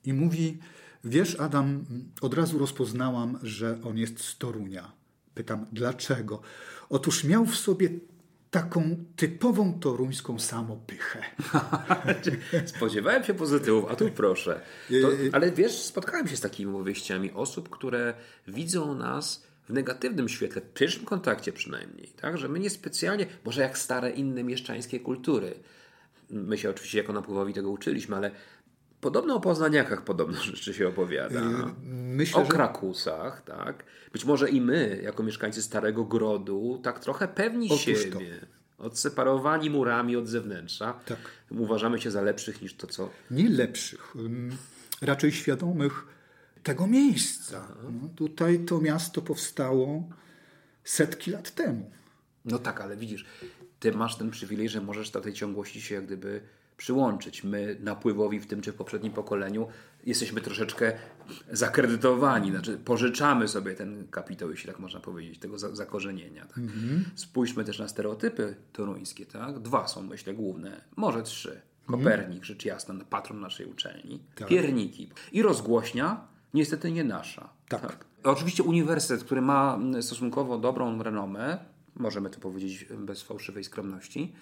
i 0.03 0.13
mówi: 0.13 0.57
Wiesz, 1.03 1.39
Adam, 1.39 1.85
od 2.21 2.33
razu 2.33 2.57
rozpoznałam, 2.57 3.39
że 3.43 3.79
on 3.83 3.97
jest 3.97 4.23
z 4.23 4.37
Torunia. 4.37 4.91
Pytam, 5.35 5.65
dlaczego? 5.71 6.41
Otóż 6.89 7.23
miał 7.23 7.45
w 7.45 7.55
sobie 7.55 7.89
taką 8.55 8.95
typową 9.15 9.79
toruńską 9.79 10.39
samopychę. 10.39 11.21
Spodziewałem 12.75 13.23
się 13.23 13.33
pozytywów, 13.33 13.85
a 13.91 13.95
tu 13.95 14.09
proszę. 14.09 14.61
To, 15.01 15.09
ale 15.31 15.51
wiesz, 15.51 15.71
spotkałem 15.71 16.27
się 16.27 16.37
z 16.37 16.41
takimi 16.41 16.71
opowieściami 16.71 17.31
osób, 17.31 17.69
które 17.69 18.13
widzą 18.47 18.95
nas 18.95 19.43
w 19.69 19.73
negatywnym 19.73 20.29
świetle, 20.29 20.61
w 20.61 20.73
pierwszym 20.73 21.05
kontakcie 21.05 21.51
przynajmniej, 21.51 22.07
tak? 22.07 22.37
że 22.37 22.47
my 22.47 22.59
niespecjalnie, 22.59 23.25
może 23.45 23.61
jak 23.61 23.77
stare 23.77 24.11
inne 24.11 24.43
mieszczańskie 24.43 24.99
kultury, 24.99 25.53
my 26.29 26.57
się 26.57 26.69
oczywiście 26.69 26.97
jako 26.97 27.13
napływowi 27.13 27.53
tego 27.53 27.69
uczyliśmy, 27.69 28.15
ale 28.15 28.31
Podobno 29.01 29.35
o 29.35 29.39
Poznaniakach 29.39 30.03
podobno 30.03 30.41
rzeczy 30.43 30.73
się 30.73 30.87
opowiada. 30.87 31.39
Y, 31.39 31.73
myślę, 31.91 32.43
o 32.43 32.45
Krakusach, 32.45 33.41
tak. 33.41 33.83
Być 34.13 34.25
może 34.25 34.49
i 34.49 34.61
my, 34.61 34.99
jako 35.03 35.23
mieszkańcy 35.23 35.61
Starego 35.61 36.05
Grodu, 36.05 36.79
tak 36.83 36.99
trochę 36.99 37.27
pewni 37.27 37.69
siebie. 37.69 38.11
To. 38.11 38.19
Odseparowani 38.77 39.69
murami 39.69 40.15
od 40.15 40.27
zewnętrza. 40.27 40.99
Tak. 41.05 41.17
Uważamy 41.49 42.01
się 42.01 42.11
za 42.11 42.21
lepszych 42.21 42.61
niż 42.61 42.75
to, 42.75 42.87
co... 42.87 43.09
Nie 43.31 43.49
lepszych, 43.49 44.13
raczej 45.01 45.31
świadomych 45.31 46.05
tego 46.63 46.87
miejsca. 46.87 47.67
No, 47.83 48.09
tutaj 48.15 48.59
to 48.59 48.81
miasto 48.81 49.21
powstało 49.21 50.09
setki 50.83 51.31
lat 51.31 51.51
temu. 51.51 51.91
No 52.45 52.59
tak, 52.59 52.81
ale 52.81 52.97
widzisz, 52.97 53.25
ty 53.79 53.91
masz 53.91 54.17
ten 54.17 54.31
przywilej, 54.31 54.69
że 54.69 54.81
możesz 54.81 55.09
do 55.09 55.21
tej 55.21 55.33
ciągłości 55.33 55.81
się 55.81 55.95
jak 55.95 56.05
gdyby 56.05 56.41
przyłączyć. 56.77 57.43
My 57.43 57.77
napływowi 57.79 58.39
w 58.39 58.47
tym 58.47 58.61
czy 58.61 58.71
w 58.71 58.75
poprzednim 58.75 59.13
pokoleniu 59.13 59.67
jesteśmy 60.05 60.41
troszeczkę 60.41 60.93
zakredytowani, 61.51 62.51
znaczy 62.51 62.77
pożyczamy 62.77 63.47
sobie 63.47 63.75
ten 63.75 64.07
kapitał, 64.07 64.51
jeśli 64.51 64.67
tak 64.67 64.79
można 64.79 64.99
powiedzieć, 64.99 65.39
tego 65.39 65.57
zakorzenienia. 65.57 66.45
Tak? 66.45 66.57
Mhm. 66.57 67.05
Spójrzmy 67.15 67.63
też 67.63 67.79
na 67.79 67.87
stereotypy 67.87 68.55
toruńskie. 68.73 69.25
Tak? 69.25 69.59
Dwa 69.59 69.87
są, 69.87 70.01
myślę, 70.01 70.33
główne, 70.33 70.81
może 70.95 71.23
trzy. 71.23 71.61
Kopernik, 71.85 72.27
mhm. 72.27 72.43
rzecz 72.43 72.65
jasna, 72.65 72.95
patron 73.09 73.39
naszej 73.39 73.65
uczelni. 73.65 74.19
Tak. 74.35 74.47
Pierniki. 74.47 75.09
I 75.31 75.41
rozgłośnia, 75.41 76.27
niestety 76.53 76.91
nie 76.91 77.03
nasza. 77.03 77.49
Tak. 77.69 77.81
tak. 77.81 78.05
Oczywiście 78.23 78.63
uniwersytet, 78.63 79.23
który 79.23 79.41
ma 79.41 79.79
stosunkowo 80.01 80.57
dobrą 80.57 81.03
renomę, 81.03 81.57
możemy 81.95 82.29
to 82.29 82.39
powiedzieć 82.39 82.85
bez 82.97 83.21
fałszywej 83.21 83.63
skromności, 83.63 84.33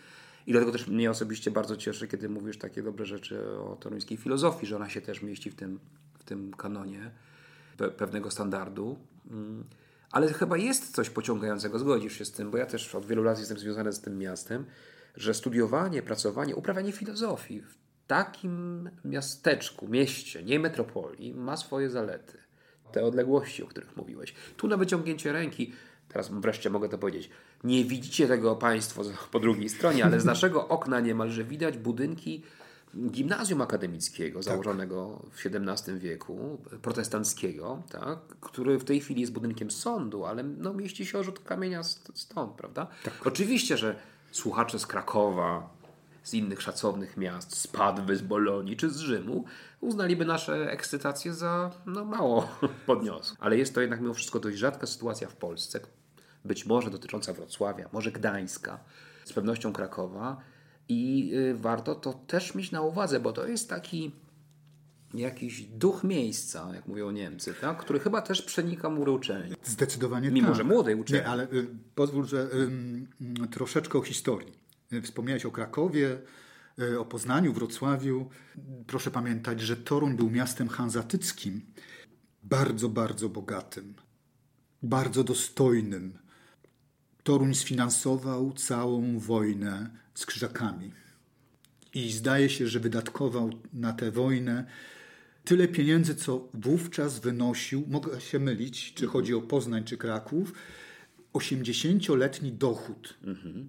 i 0.48 0.52
dlatego 0.52 0.72
też 0.72 0.88
mnie 0.88 1.12
osobiście 1.12 1.52
bardzo 1.52 1.78
cieszy, 1.78 2.08
kiedy 2.08 2.30
mówisz 2.30 2.58
takie 2.58 2.84
dobre 2.84 3.06
rzeczy 3.06 3.60
o 3.60 3.76
toruńskiej 3.76 4.18
filozofii, 4.18 4.68
że 4.68 4.76
ona 4.76 4.90
się 4.90 5.02
też 5.02 5.22
mieści 5.22 5.52
w 5.52 5.56
tym, 5.56 5.80
w 6.20 6.24
tym 6.24 6.54
kanonie 6.54 7.12
pe 7.78 7.92
pewnego 7.92 8.32
standardu. 8.32 9.00
Mm. 9.32 9.64
Ale 10.12 10.34
chyba 10.34 10.58
jest 10.58 10.96
coś 10.96 11.10
pociągającego, 11.10 11.80
zgodzisz 11.80 12.18
się 12.18 12.26
z 12.26 12.32
tym, 12.32 12.52
bo 12.52 12.58
ja 12.58 12.66
też 12.66 12.96
od 12.96 13.06
wielu 13.06 13.24
lat 13.24 13.40
jestem 13.40 13.58
związany 13.58 13.94
z 13.94 14.02
tym 14.02 14.18
miastem, 14.18 14.66
że 15.16 15.34
studiowanie, 15.34 16.02
pracowanie, 16.02 16.56
uprawianie 16.56 16.92
filozofii 16.92 17.62
w 17.62 17.78
takim 18.08 18.90
miasteczku, 19.06 19.88
mieście, 19.88 20.44
nie 20.44 20.60
metropolii, 20.60 21.34
ma 21.34 21.58
swoje 21.58 21.90
zalety. 21.90 22.38
Te 22.92 23.04
odległości, 23.04 23.64
o 23.64 23.68
których 23.68 23.98
mówiłeś. 23.98 24.34
Tu 24.58 24.68
na 24.68 24.78
wyciągnięcie 24.78 25.32
ręki 25.32 25.74
teraz 26.08 26.30
wreszcie 26.32 26.70
mogę 26.70 26.90
to 26.90 26.98
powiedzieć, 26.98 27.30
nie 27.64 27.86
widzicie 27.86 28.28
tego 28.28 28.56
Państwo 28.56 29.04
po 29.32 29.40
drugiej 29.40 29.70
stronie, 29.70 30.06
ale 30.06 30.20
z 30.20 30.26
naszego 30.26 30.68
okna 30.68 31.00
niemalże 31.00 31.44
widać 31.44 31.78
budynki 31.78 32.44
gimnazjum 32.96 33.62
akademickiego 33.62 34.40
tak. 34.40 34.44
założonego 34.44 35.22
w 35.32 35.46
XVII 35.46 36.00
wieku, 36.00 36.62
protestanckiego, 36.82 37.84
tak, 37.92 38.20
który 38.42 38.80
w 38.80 38.84
tej 38.84 39.00
chwili 39.00 39.22
jest 39.22 39.34
budynkiem 39.34 39.72
sądu, 39.72 40.26
ale 40.26 40.44
no, 40.44 40.74
mieści 40.74 41.06
się 41.06 41.20
orzut 41.20 41.40
kamienia 41.40 41.84
stąd, 42.14 42.54
prawda? 42.54 42.88
Tak. 43.04 43.28
Oczywiście, 43.28 43.78
że 43.78 43.96
słuchacze 44.32 44.80
z 44.80 44.88
Krakowa, 44.88 45.70
z 46.24 46.34
innych 46.34 46.62
szacownych 46.62 47.18
miast, 47.18 47.58
z 47.58 47.68
Padwy, 47.68 48.16
z 48.16 48.22
Bolonii 48.22 48.78
czy 48.78 48.90
z 48.90 48.98
Rzymu, 48.98 49.46
uznaliby 49.82 50.26
nasze 50.26 50.72
ekscytacje 50.72 51.34
za 51.34 51.72
no, 51.86 52.06
mało 52.06 52.48
podniosłe. 52.86 53.38
Ale 53.40 53.58
jest 53.58 53.76
to 53.76 53.82
jednak 53.82 54.02
mimo 54.02 54.14
wszystko 54.14 54.40
dość 54.40 54.58
rzadka 54.58 54.88
sytuacja 54.88 55.28
w 55.28 55.36
Polsce, 55.36 55.80
być 56.46 56.66
może 56.66 56.90
dotycząca 56.90 57.34
Wrocławia, 57.34 57.90
może 57.94 58.12
Gdańska, 58.12 58.80
z 59.26 59.34
pewnością 59.34 59.74
Krakowa. 59.74 60.42
I 60.90 61.32
y, 61.34 61.56
warto 61.56 61.96
to 61.96 62.14
też 62.14 62.56
mieć 62.56 62.72
na 62.72 62.82
uwadze, 62.82 63.20
bo 63.20 63.34
to 63.34 63.48
jest 63.48 63.70
taki 63.70 64.12
jakiś 65.14 65.62
duch 65.62 66.04
miejsca, 66.04 66.72
jak 66.76 66.88
mówią 66.88 67.12
Niemcy, 67.12 67.54
tak? 67.62 67.78
który 67.78 68.00
chyba 68.00 68.22
też 68.22 68.42
przenika 68.42 68.90
mury 68.90 69.12
uczelni. 69.12 69.56
Zdecydowanie 69.64 70.32
Mimo, 70.32 70.48
tak. 70.48 70.58
że 70.58 70.64
młodej 70.64 70.96
uczelni. 70.96 71.24
Nie, 71.24 71.30
ale 71.30 71.44
y, 71.44 71.68
pozwól, 71.96 72.26
że 72.26 72.50
y, 73.44 73.48
troszeczkę 73.48 73.98
o 73.98 74.02
historii. 74.02 74.54
Y, 74.94 75.02
Wspomniałeś 75.02 75.46
o 75.46 75.52
Krakowie, 75.52 76.18
y, 76.80 77.00
o 77.00 77.06
Poznaniu, 77.06 77.54
Wrocławiu. 77.54 78.30
Proszę 78.88 79.12
pamiętać, 79.12 79.62
że 79.62 79.78
Toruń 79.78 80.16
był 80.16 80.30
miastem 80.30 80.68
hanzatyckim, 80.68 81.62
bardzo, 82.44 82.90
bardzo 82.90 83.30
bogatym, 83.30 83.94
bardzo 84.84 85.24
dostojnym. 85.24 86.23
Toruń 87.24 87.56
sfinansował 87.56 88.54
całą 88.54 89.20
wojnę 89.20 89.90
z 90.14 90.26
Krzyżakami. 90.26 90.92
I 91.94 92.12
zdaje 92.12 92.50
się, 92.50 92.68
że 92.68 92.80
wydatkował 92.80 93.50
na 93.74 93.94
tę 93.94 94.12
wojnę 94.12 94.66
tyle 95.46 95.68
pieniędzy, 95.68 96.16
co 96.16 96.48
wówczas 96.54 97.20
wynosił, 97.20 97.84
mogę 97.88 98.22
się 98.22 98.40
mylić, 98.40 98.94
czy 98.94 99.08
chodzi 99.08 99.34
o 99.34 99.42
Poznań, 99.42 99.84
czy 99.84 99.98
Kraków, 99.98 100.54
80-letni 101.34 102.52
dochód 102.52 103.18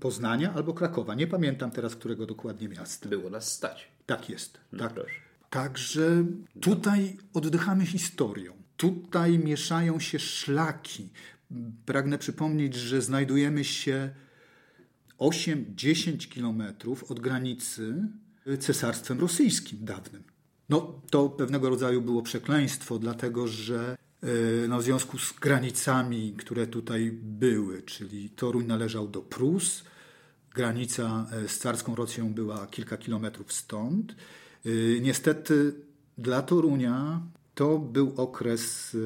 Poznania 0.01 0.53
albo 0.55 0.75
Krakowa. 0.75 1.15
Nie 1.15 1.27
pamiętam 1.27 1.71
teraz, 1.71 1.97
którego 1.97 2.27
dokładnie 2.27 2.69
miasta. 2.69 3.09
Było 3.09 3.31
nas 3.31 3.53
stać. 3.53 3.89
Tak 4.07 4.31
jest. 4.31 4.61
No 4.73 4.79
Tak. 4.79 4.95
proszę. 4.95 5.15
Także 5.51 6.25
tutaj 6.61 7.17
oddychamy 7.35 7.87
historią. 7.87 8.53
Tutaj 8.77 9.39
mieszają 9.39 10.01
się 10.01 10.19
szlaki. 10.19 11.09
Pragnę 11.87 12.19
przypomnieć, 12.19 12.75
że 12.75 13.03
znajdujemy 13.03 13.65
się 13.65 14.11
8-10 15.19 16.29
kilometrów 16.29 17.11
od 17.11 17.21
granicy 17.21 18.09
cesarstwem 18.59 19.21
rosyjskim 19.21 19.85
dawnym. 19.85 20.23
No, 20.69 21.01
to 21.11 21.29
pewnego 21.29 21.71
rodzaju 21.71 22.03
było 22.03 22.23
przekleństwo, 22.23 22.99
dlatego 22.99 23.49
że 23.49 23.97
e, 24.23 24.69
no, 24.69 24.79
w 24.79 24.83
związku 24.83 25.19
z 25.19 25.33
granicami, 25.33 26.35
które 26.39 26.67
tutaj 26.67 27.11
były, 27.23 27.83
czyli 27.83 28.31
Toruń 28.31 28.67
należał 28.67 29.09
do 29.09 29.23
Prus, 29.23 29.85
granica 30.55 31.27
e, 31.33 31.49
z 31.49 31.59
carską 31.59 31.95
Rosją 31.95 32.35
była 32.35 32.67
kilka 32.67 32.97
kilometrów 32.97 33.53
stąd. 33.53 34.13
E, 34.67 34.69
Niestety 35.01 35.75
dla 36.19 36.43
Torunia 36.43 37.21
to 37.55 37.79
był 37.79 38.15
okres 38.17 38.97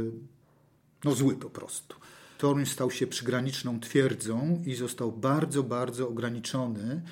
no, 1.05 1.15
zły 1.15 1.37
po 1.37 1.51
prostu. 1.51 1.97
Toruń 2.39 2.67
stał 2.67 2.91
się 2.91 3.07
przygraniczną 3.07 3.81
twierdzą 3.81 4.63
i 4.67 4.75
został 4.75 5.13
bardzo, 5.13 5.63
bardzo 5.63 6.09
ograniczony 6.09 7.03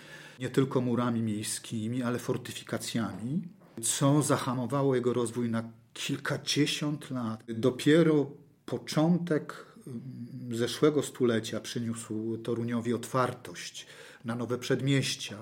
nie 0.40 0.50
tylko 0.50 0.80
murami 0.80 1.22
miejskimi, 1.22 2.02
ale 2.02 2.18
fortyfikacjami, 2.18 3.42
co 3.82 4.22
zahamowało 4.22 4.94
jego 4.94 5.12
rozwój 5.12 5.50
na 5.50 5.64
kilkadziesiąt 5.94 7.10
lat. 7.10 7.44
Dopiero 7.48 8.30
początek 8.66 9.66
mm, 9.86 10.56
zeszłego 10.56 11.02
stulecia 11.02 11.60
przyniósł 11.60 12.36
Toruniowi 12.36 12.94
otwartość 12.94 13.86
na 14.24 14.34
nowe 14.34 14.58
przedmieścia, 14.58 15.36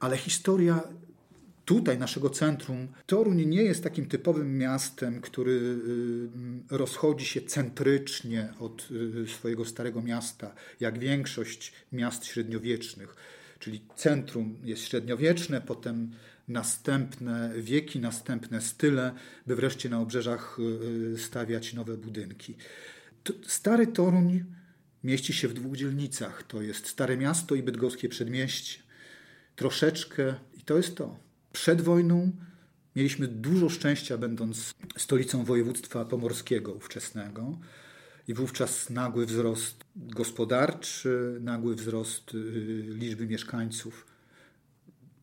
ale 0.00 0.16
historia 0.16 0.82
tutaj 1.70 1.98
naszego 1.98 2.30
centrum, 2.30 2.88
Toruń 3.06 3.46
nie 3.46 3.62
jest 3.62 3.84
takim 3.84 4.06
typowym 4.06 4.58
miastem, 4.58 5.20
który 5.20 5.52
y, 5.52 6.76
rozchodzi 6.78 7.26
się 7.26 7.40
centrycznie 7.40 8.54
od 8.58 8.88
y, 9.24 9.28
swojego 9.28 9.64
starego 9.64 10.02
miasta, 10.02 10.54
jak 10.80 10.98
większość 10.98 11.72
miast 11.92 12.24
średniowiecznych. 12.24 13.16
Czyli 13.58 13.80
centrum 13.96 14.56
jest 14.64 14.82
średniowieczne, 14.82 15.60
potem 15.60 16.10
następne 16.48 17.52
wieki, 17.56 18.00
następne 18.00 18.60
style, 18.60 19.14
by 19.46 19.56
wreszcie 19.56 19.88
na 19.88 20.00
obrzeżach 20.00 20.58
y, 21.14 21.18
stawiać 21.18 21.74
nowe 21.74 21.96
budynki. 21.96 22.56
Stary 23.46 23.86
Toruń 23.86 24.44
mieści 25.04 25.32
się 25.32 25.48
w 25.48 25.54
dwóch 25.54 25.76
dzielnicach. 25.76 26.42
To 26.42 26.62
jest 26.62 26.86
Stare 26.86 27.16
Miasto 27.16 27.54
i 27.54 27.62
Bydgoskie 27.62 28.08
Przedmieście 28.08 28.78
troszeczkę 29.56 30.34
i 30.58 30.62
to 30.62 30.76
jest 30.76 30.96
to. 30.96 31.29
Przed 31.52 31.80
wojną 31.80 32.32
mieliśmy 32.96 33.26
dużo 33.28 33.68
szczęścia, 33.68 34.18
będąc 34.18 34.74
stolicą 34.96 35.44
województwa 35.44 36.04
pomorskiego 36.04 36.72
ówczesnego. 36.72 37.58
I 38.28 38.34
wówczas 38.34 38.90
nagły 38.90 39.26
wzrost 39.26 39.84
gospodarczy, 39.96 41.38
nagły 41.40 41.74
wzrost 41.74 42.34
y, 42.34 42.38
liczby 42.88 43.26
mieszkańców. 43.26 44.06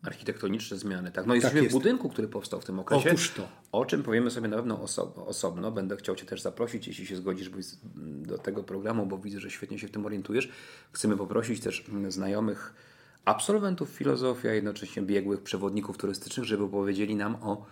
Architektoniczne 0.04 0.78
zmiany, 0.78 1.12
tak. 1.12 1.26
No 1.26 1.36
i 1.36 1.38
Tak 1.38 1.44
jesteśmy 1.44 1.62
w 1.62 1.64
jest. 1.64 1.74
budynku, 1.74 2.10
który 2.10 2.28
powstał 2.28 2.62
w 2.62 2.66
tym 2.66 2.80
okresie. 2.80 3.10
Otóż 3.10 3.32
to. 3.32 3.48
O 3.72 3.86
czym 3.86 4.04
powiemy 4.04 4.32
sobie 4.32 4.48
na 4.48 4.56
pewno 4.58 4.78
oso- 4.78 5.26
osobno. 5.26 5.72
Będę 5.72 5.98
chciał 5.98 6.16
Cię 6.16 6.26
też 6.26 6.42
zaprosić, 6.42 6.88
jeśli 6.88 7.06
się 7.06 7.16
zgodzisz 7.16 7.50
jest- 7.58 7.80
do 8.22 8.38
tego 8.38 8.64
programu, 8.64 9.06
bo 9.06 9.18
widzę, 9.18 9.40
że 9.40 9.52
świetnie 9.52 9.80
się 9.80 9.88
w 9.88 9.92
tym 9.92 10.06
orientujesz. 10.06 10.50
Chcemy 10.92 11.18
poprosić 11.18 11.60
też 11.62 11.86
mm, 11.90 12.12
znajomych 12.12 12.74
absolwentów 13.28 13.90
filozofii, 13.90 14.48
a 14.48 14.54
jednocześnie 14.54 15.02
biegłych 15.02 15.42
przewodników 15.42 15.98
turystycznych, 15.98 16.46
żeby 16.46 16.70
powiedzieli 16.70 17.16
nam 17.16 17.36
o 17.36 17.66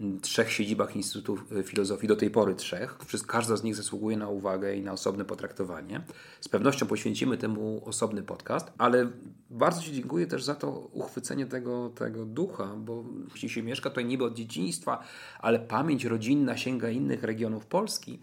mm, 0.00 0.20
trzech 0.20 0.52
siedzibach 0.52 0.96
Instytutu 0.96 1.38
y, 1.52 1.62
Filozofii, 1.62 2.08
do 2.08 2.16
tej 2.16 2.30
pory 2.30 2.54
trzech. 2.54 2.98
Każda 3.26 3.56
z 3.56 3.62
nich 3.62 3.74
zasługuje 3.74 4.16
na 4.16 4.28
uwagę 4.28 4.76
i 4.76 4.82
na 4.82 4.92
osobne 4.92 5.24
potraktowanie. 5.24 6.00
Z 6.40 6.48
pewnością 6.48 6.86
poświęcimy 6.86 7.36
temu 7.36 7.82
osobny 7.84 8.22
podcast, 8.22 8.72
ale 8.78 9.10
bardzo 9.50 9.82
Ci 9.82 9.92
dziękuję 9.92 10.26
też 10.26 10.44
za 10.44 10.54
to 10.54 10.70
uchwycenie 10.92 11.46
tego, 11.46 11.90
tego 11.94 12.24
ducha, 12.24 12.66
bo 12.66 13.04
jeśli 13.32 13.48
się 13.48 13.62
mieszka 13.62 13.90
tutaj 13.90 14.04
niby 14.04 14.24
od 14.24 14.34
dzieciństwa, 14.34 15.04
ale 15.38 15.58
pamięć 15.58 16.04
rodzinna 16.04 16.56
sięga 16.56 16.90
innych 16.90 17.22
regionów 17.22 17.66
Polski, 17.66 18.20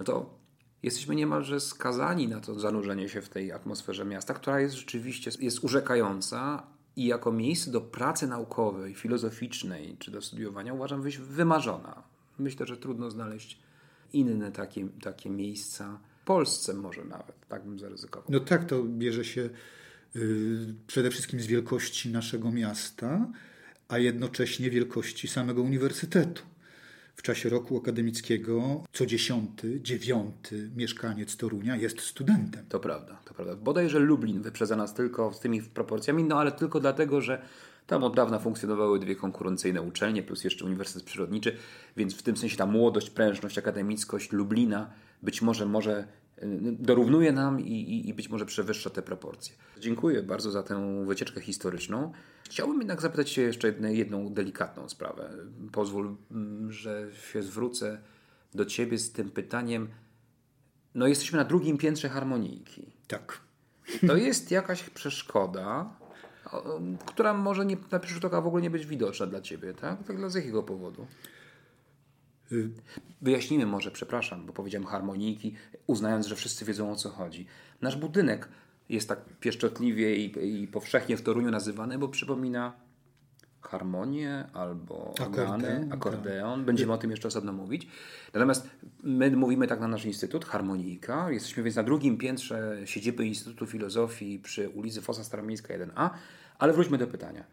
no 0.00 0.04
to 0.04 0.43
jesteśmy 0.84 1.14
niemalże 1.14 1.60
skazani 1.60 2.28
na 2.28 2.40
to 2.40 2.60
zanurzenie 2.60 3.08
się 3.08 3.22
w 3.22 3.28
tej 3.28 3.52
atmosferze 3.52 4.04
miasta, 4.04 4.34
która 4.34 4.60
jest 4.60 4.74
rzeczywiście 4.74 5.30
jest 5.40 5.64
urzekająca 5.64 6.66
i 6.96 7.06
jako 7.06 7.32
miejsce 7.32 7.70
do 7.70 7.80
pracy 7.80 8.26
naukowej, 8.26 8.94
filozoficznej 8.94 9.96
czy 9.98 10.10
do 10.10 10.22
studiowania 10.22 10.74
uważam 10.74 11.02
być 11.02 11.18
wymarzona. 11.18 12.02
Myślę, 12.38 12.66
że 12.66 12.76
trudno 12.76 13.10
znaleźć 13.10 13.58
inne 14.12 14.52
takie, 14.52 14.88
takie 15.02 15.30
miejsca 15.30 15.98
w 16.22 16.24
Polsce 16.24 16.74
może 16.74 17.04
nawet, 17.04 17.48
tak 17.48 17.64
bym 17.64 17.78
zaryzykował. 17.78 18.28
No 18.28 18.40
tak, 18.40 18.64
to 18.64 18.82
bierze 18.82 19.24
się 19.24 19.50
y, 20.16 20.74
przede 20.86 21.10
wszystkim 21.10 21.40
z 21.40 21.46
wielkości 21.46 22.10
naszego 22.10 22.52
miasta, 22.52 23.26
a 23.88 23.98
jednocześnie 23.98 24.70
wielkości 24.70 25.28
samego 25.28 25.62
uniwersytetu. 25.62 26.42
W 27.16 27.22
czasie 27.22 27.48
roku 27.48 27.78
akademickiego 27.78 28.84
co 28.92 29.06
dziesiąty, 29.06 29.80
dziewiąty 29.80 30.70
mieszkaniec 30.76 31.36
Torunia 31.36 31.76
jest 31.76 32.00
studentem. 32.00 32.66
To 32.68 32.80
prawda, 32.80 33.20
to 33.24 33.34
prawda. 33.34 33.56
Bodajże 33.56 33.98
Lublin 33.98 34.42
wyprzedza 34.42 34.76
nas 34.76 34.94
tylko 34.94 35.32
z 35.32 35.40
tymi 35.40 35.62
proporcjami, 35.62 36.24
no 36.24 36.40
ale 36.40 36.52
tylko 36.52 36.80
dlatego, 36.80 37.20
że 37.20 37.42
tam 37.86 38.04
od 38.04 38.16
dawna 38.16 38.38
funkcjonowały 38.38 38.98
dwie 38.98 39.16
konkurencyjne 39.16 39.82
uczelnie, 39.82 40.22
plus 40.22 40.44
jeszcze 40.44 40.64
Uniwersytet 40.64 41.02
Przyrodniczy, 41.02 41.56
więc 41.96 42.14
w 42.14 42.22
tym 42.22 42.36
sensie 42.36 42.56
ta 42.56 42.66
młodość, 42.66 43.10
prężność, 43.10 43.58
akademickość 43.58 44.32
Lublina 44.32 44.90
być 45.22 45.42
może 45.42 45.66
może 45.66 46.06
dorównuje 46.78 47.32
nam 47.32 47.60
i, 47.60 47.72
i, 47.72 48.08
i 48.08 48.14
być 48.14 48.28
może 48.28 48.46
przewyższa 48.46 48.90
te 48.90 49.02
proporcje. 49.02 49.54
Dziękuję 49.80 50.22
bardzo 50.22 50.50
za 50.50 50.62
tę 50.62 51.04
wycieczkę 51.06 51.40
historyczną. 51.40 52.12
Chciałbym 52.44 52.78
jednak 52.78 53.00
zapytać 53.02 53.30
Cię 53.30 53.42
jeszcze 53.42 53.66
jedne, 53.66 53.94
jedną 53.94 54.28
delikatną 54.28 54.88
sprawę. 54.88 55.30
Pozwól, 55.72 56.16
mm, 56.30 56.72
że 56.72 57.08
się 57.32 57.42
zwrócę 57.42 57.98
do 58.54 58.64
Ciebie 58.64 58.98
z 58.98 59.12
tym 59.12 59.30
pytaniem. 59.30 59.88
No 60.94 61.06
jesteśmy 61.06 61.38
na 61.38 61.44
drugim 61.44 61.78
piętrze 61.78 62.08
harmonijki. 62.08 62.92
Tak. 63.08 63.40
To 64.06 64.16
jest 64.16 64.50
jakaś 64.50 64.90
przeszkoda, 64.90 65.90
która 67.06 67.34
może 67.34 67.66
nie, 67.66 67.76
na 67.92 67.98
pierwszy 67.98 68.14
rzut 68.14 68.24
oka 68.24 68.40
w 68.40 68.46
ogóle 68.46 68.62
nie 68.62 68.70
być 68.70 68.86
widoczna 68.86 69.26
dla 69.26 69.40
Ciebie, 69.40 69.74
tak? 69.74 70.04
Tak 70.04 70.16
dla 70.16 70.28
z 70.28 70.34
jakiego 70.34 70.62
powodu? 70.62 71.06
Y, 72.54 72.70
Wyjaśnijmy 73.22 73.66
może, 73.66 73.90
przepraszam, 73.90 74.46
bo 74.46 74.52
powiedziałem 74.52 74.86
harmonijki, 74.86 75.54
uznając, 75.86 76.26
że 76.26 76.36
wszyscy 76.36 76.64
wiedzą 76.64 76.92
o 76.92 76.96
co 76.96 77.08
chodzi. 77.08 77.46
Nasz 77.80 77.96
budynek 77.96 78.48
jest 78.88 79.08
tak 79.08 79.24
pieszczotliwie 79.40 80.16
i, 80.16 80.62
i 80.62 80.68
powszechnie 80.68 81.16
w 81.16 81.22
Toruniu 81.22 81.50
nazywany, 81.50 81.98
bo 81.98 82.08
przypomina 82.08 82.72
harmonię 83.62 84.44
albo 84.52 85.14
organy, 85.20 85.66
Akordeon, 85.66 85.92
akordeon. 85.92 86.64
Będziemy 86.64 86.92
o 86.92 86.98
tym 86.98 87.10
jeszcze 87.10 87.28
osobno 87.28 87.52
mówić. 87.52 87.88
Natomiast 88.34 88.70
my 89.02 89.30
mówimy 89.30 89.66
tak 89.66 89.80
na 89.80 89.88
nasz 89.88 90.04
instytut, 90.04 90.44
harmonijka. 90.44 91.30
Jesteśmy 91.30 91.62
więc 91.62 91.76
na 91.76 91.82
drugim 91.82 92.18
piętrze 92.18 92.78
siedziby 92.84 93.26
Instytutu 93.26 93.66
Filozofii 93.66 94.38
przy 94.38 94.68
ulicy 94.68 95.02
Fosa 95.02 95.24
Staromiejska 95.24 95.74
1A. 95.74 96.10
Ale 96.58 96.72
wróćmy 96.72 96.98
do 96.98 97.06
pytania. 97.06 97.44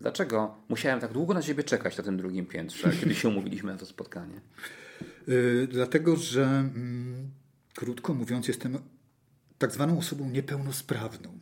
Dlaczego 0.00 0.54
musiałem 0.68 1.00
tak 1.00 1.12
długo 1.12 1.34
na 1.34 1.42
Ciebie 1.42 1.64
czekać 1.64 1.98
na 1.98 2.04
tym 2.04 2.16
drugim 2.16 2.46
piętrze, 2.46 2.90
kiedy 3.00 3.14
się 3.14 3.28
umówiliśmy 3.28 3.72
na 3.72 3.78
to 3.78 3.86
spotkanie? 3.86 4.40
y, 5.28 5.68
dlatego, 5.70 6.16
że 6.16 6.44
mm, 6.44 7.30
krótko 7.74 8.14
mówiąc, 8.14 8.48
jestem 8.48 8.78
tak 9.58 9.72
zwaną 9.72 9.98
osobą 9.98 10.30
niepełnosprawną. 10.30 11.38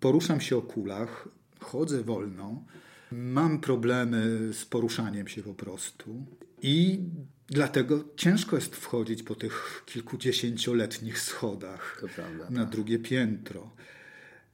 Poruszam 0.00 0.40
się 0.40 0.56
o 0.56 0.62
kulach, 0.62 1.28
chodzę 1.60 2.02
wolno, 2.02 2.64
mam 3.12 3.60
problemy 3.60 4.52
z 4.52 4.64
poruszaniem 4.64 5.28
się 5.28 5.42
po 5.42 5.54
prostu. 5.54 6.26
I 6.62 7.00
dlatego 7.48 8.04
ciężko 8.16 8.56
jest 8.56 8.76
wchodzić 8.76 9.22
po 9.22 9.34
tych 9.34 9.82
kilkudziesięcioletnich 9.86 11.20
schodach 11.20 12.02
na 12.50 12.60
tak. 12.64 12.72
drugie 12.72 12.98
piętro. 12.98 13.70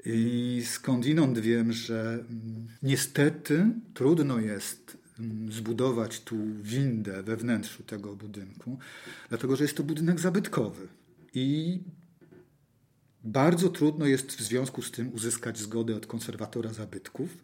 I 0.08 0.62
skądinąd 0.66 1.38
wiem, 1.38 1.72
że 1.72 2.12
mm, 2.12 2.68
niestety 2.82 3.70
trudno 3.94 4.38
jest 4.38 4.96
mm, 5.18 5.52
zbudować 5.52 6.20
tu 6.20 6.36
windę 6.62 7.22
we 7.22 7.36
wnętrzu 7.36 7.82
tego 7.82 8.16
budynku, 8.16 8.78
dlatego 9.28 9.56
że 9.56 9.64
jest 9.64 9.76
to 9.76 9.82
budynek 9.82 10.20
zabytkowy. 10.20 10.88
I 11.34 11.78
bardzo 13.24 13.68
trudno 13.68 14.06
jest 14.06 14.32
w 14.32 14.42
związku 14.42 14.82
z 14.82 14.90
tym 14.90 15.12
uzyskać 15.14 15.58
zgodę 15.58 15.96
od 15.96 16.06
konserwatora 16.06 16.72
zabytków 16.72 17.38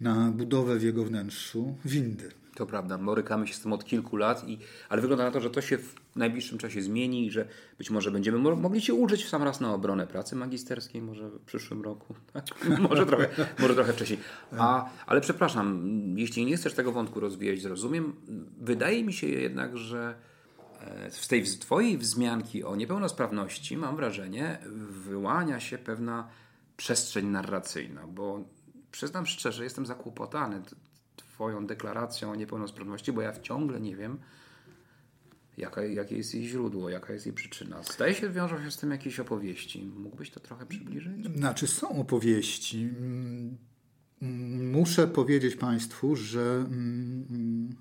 na 0.00 0.30
budowę 0.30 0.78
w 0.78 0.82
jego 0.82 1.04
wnętrzu 1.04 1.76
windy. 1.84 2.30
To 2.54 2.66
prawda, 2.66 2.98
borykamy 2.98 3.46
się 3.46 3.54
z 3.54 3.60
tym 3.60 3.72
od 3.72 3.84
kilku 3.84 4.16
lat, 4.16 4.48
i, 4.48 4.58
ale 4.88 5.00
wygląda 5.00 5.24
na 5.24 5.30
to, 5.30 5.40
że 5.40 5.50
to 5.50 5.60
się 5.60 5.78
w 5.78 5.94
najbliższym 6.16 6.58
czasie 6.58 6.82
zmieni 6.82 7.26
i 7.26 7.30
że 7.30 7.48
być 7.78 7.90
może 7.90 8.10
będziemy 8.10 8.38
mogli 8.38 8.80
się 8.80 8.94
użyć 8.94 9.24
w 9.24 9.28
sam 9.28 9.42
raz 9.42 9.60
na 9.60 9.74
obronę 9.74 10.06
pracy 10.06 10.36
magisterskiej, 10.36 11.02
może 11.02 11.28
w 11.30 11.40
przyszłym 11.40 11.82
roku, 11.82 12.14
tak? 12.32 12.44
może, 12.90 13.06
trochę, 13.06 13.28
może 13.58 13.74
trochę 13.74 13.92
wcześniej. 13.92 14.18
A, 14.58 14.90
ale 15.06 15.20
przepraszam, 15.20 15.84
jeśli 16.16 16.46
nie 16.46 16.56
chcesz 16.56 16.74
tego 16.74 16.92
wątku 16.92 17.20
rozwijać, 17.20 17.60
zrozumiem. 17.60 18.16
Wydaje 18.60 19.04
mi 19.04 19.12
się 19.12 19.26
jednak, 19.26 19.76
że 19.78 20.14
e, 20.80 21.10
z 21.10 21.28
tej 21.28 21.44
Twojej 21.44 21.98
wzmianki 21.98 22.64
o 22.64 22.76
niepełnosprawności 22.76 23.76
mam 23.76 23.96
wrażenie, 23.96 24.58
wyłania 25.08 25.60
się 25.60 25.78
pewna 25.78 26.28
przestrzeń 26.76 27.26
narracyjna, 27.26 28.06
bo 28.06 28.44
przyznam 28.90 29.26
szczerze, 29.26 29.64
jestem 29.64 29.86
zakłopotany 29.86 30.62
Twoją 31.34 31.66
deklaracją 31.66 32.30
o 32.30 32.34
niepełnosprawności, 32.34 33.12
bo 33.12 33.22
ja 33.22 33.40
ciągle 33.40 33.80
nie 33.80 33.96
wiem, 33.96 34.18
jaka, 35.56 35.84
jakie 35.84 36.16
jest 36.16 36.34
jej 36.34 36.46
źródło, 36.46 36.90
jaka 36.90 37.12
jest 37.12 37.26
jej 37.26 37.34
przyczyna. 37.34 37.82
Zdaje 37.82 38.14
się, 38.14 38.30
wiążą 38.30 38.64
się 38.64 38.70
z 38.70 38.76
tym 38.76 38.90
jakieś 38.90 39.20
opowieści. 39.20 39.84
Mógłbyś 39.96 40.30
to 40.30 40.40
trochę 40.40 40.66
przybliżyć? 40.66 41.26
Znaczy, 41.36 41.66
są 41.66 41.88
opowieści. 42.00 42.90
Muszę 44.72 45.06
powiedzieć 45.06 45.56
Państwu, 45.56 46.16
że 46.16 46.64
mm, 46.68 47.76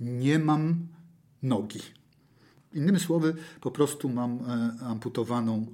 nie 0.00 0.38
mam 0.38 0.86
nogi. 1.42 1.80
Innymi 2.72 3.00
słowy, 3.00 3.34
po 3.60 3.70
prostu 3.70 4.08
mam 4.08 4.38
e, 4.38 4.84
amputowaną 4.86 5.66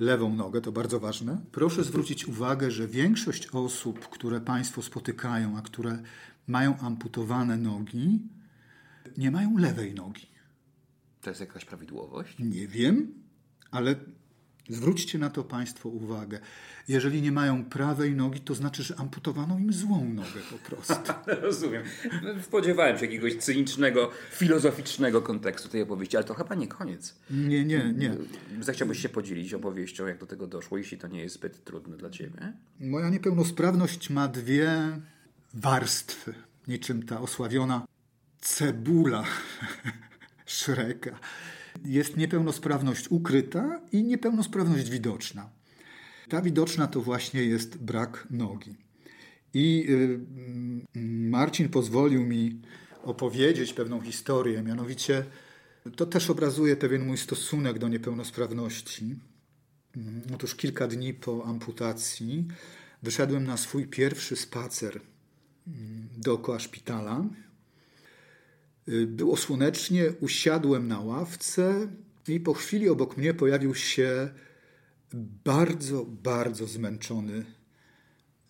lewą 0.00 0.34
nogę, 0.34 0.60
to 0.60 0.72
bardzo 0.72 1.00
ważne. 1.00 1.40
Proszę 1.52 1.84
zwrócić 1.84 2.28
uwagę, 2.28 2.70
że 2.70 2.88
większość 2.88 3.48
osób, 3.52 4.08
które 4.08 4.40
Państwo 4.40 4.82
spotykają, 4.82 5.58
a 5.58 5.62
które 5.62 5.98
mają 6.46 6.78
amputowane 6.78 7.56
nogi, 7.56 8.20
nie 9.16 9.30
mają 9.30 9.58
lewej 9.58 9.94
nogi. 9.94 10.26
To 11.20 11.30
jest 11.30 11.40
jakaś 11.40 11.64
prawidłowość? 11.64 12.38
Nie 12.38 12.68
wiem, 12.68 13.14
ale 13.70 13.94
zwróćcie 14.68 15.18
na 15.18 15.30
to 15.30 15.44
Państwo 15.44 15.88
uwagę. 15.88 16.38
Jeżeli 16.88 17.22
nie 17.22 17.32
mają 17.32 17.64
prawej 17.64 18.14
nogi, 18.14 18.40
to 18.40 18.54
znaczy, 18.54 18.82
że 18.82 18.96
amputowano 18.96 19.58
im 19.58 19.72
złą 19.72 20.04
nogę 20.04 20.40
po 20.50 20.58
prostu. 20.58 21.12
Rozumiem. 21.42 21.82
Spodziewałem 22.42 22.98
się 22.98 23.04
jakiegoś 23.04 23.36
cynicznego, 23.36 24.10
filozoficznego 24.30 25.22
kontekstu 25.22 25.68
tej 25.68 25.82
opowieści, 25.82 26.16
ale 26.16 26.24
to 26.24 26.34
chyba 26.34 26.54
nie 26.54 26.68
koniec. 26.68 27.14
Nie, 27.30 27.64
nie, 27.64 27.92
nie. 27.96 28.16
Zechciałbyś 28.60 28.98
się 28.98 29.08
podzielić 29.08 29.54
opowieścią, 29.54 30.06
jak 30.06 30.18
do 30.18 30.26
tego 30.26 30.46
doszło, 30.46 30.78
jeśli 30.78 30.98
to 30.98 31.08
nie 31.08 31.20
jest 31.20 31.34
zbyt 31.34 31.64
trudne 31.64 31.96
dla 31.96 32.10
Ciebie? 32.10 32.52
Moja 32.80 33.08
niepełnosprawność 33.08 34.10
ma 34.10 34.28
dwie 34.28 35.00
warstwy, 35.54 36.34
niczym 36.68 37.02
ta 37.02 37.20
osławiona 37.20 37.86
cebula 38.40 39.24
Szreka. 40.46 41.18
Jest 41.84 42.16
niepełnosprawność 42.16 43.08
ukryta 43.10 43.80
i 43.92 44.04
niepełnosprawność 44.04 44.90
widoczna. 44.90 45.50
Ta 46.28 46.42
widoczna 46.42 46.86
to 46.86 47.00
właśnie 47.00 47.44
jest 47.44 47.78
brak 47.78 48.26
nogi. 48.30 48.76
I 49.54 49.86
y, 49.88 51.00
Marcin 51.28 51.68
pozwolił 51.68 52.26
mi 52.26 52.60
opowiedzieć 53.02 53.72
pewną 53.72 54.00
historię, 54.00 54.62
mianowicie 54.62 55.24
to 55.96 56.06
też 56.06 56.30
obrazuje 56.30 56.76
pewien 56.76 57.06
mój 57.06 57.18
stosunek 57.18 57.78
do 57.78 57.88
niepełnosprawności. 57.88 59.14
Otóż 60.34 60.54
kilka 60.54 60.88
dni 60.88 61.14
po 61.14 61.44
amputacji 61.44 62.48
wyszedłem 63.02 63.44
na 63.44 63.56
swój 63.56 63.86
pierwszy 63.86 64.36
spacer 64.36 65.00
mm, 65.66 66.08
dookoła 66.16 66.58
szpitala. 66.58 67.24
Y, 68.88 69.06
było 69.06 69.36
słonecznie, 69.36 70.12
usiadłem 70.20 70.88
na 70.88 71.00
ławce 71.00 71.88
i 72.28 72.40
po 72.40 72.54
chwili 72.54 72.88
obok 72.88 73.16
mnie 73.16 73.34
pojawił 73.34 73.74
się 73.74 74.28
bardzo, 75.44 76.04
bardzo 76.04 76.66
zmęczony 76.66 77.44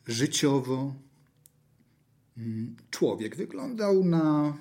życiowo 0.07 0.95
mm, 2.37 2.77
człowiek. 2.91 3.37
Wyglądał 3.37 4.05
na 4.05 4.57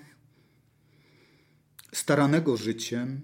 staranego 1.93 2.57
życiem, 2.57 3.21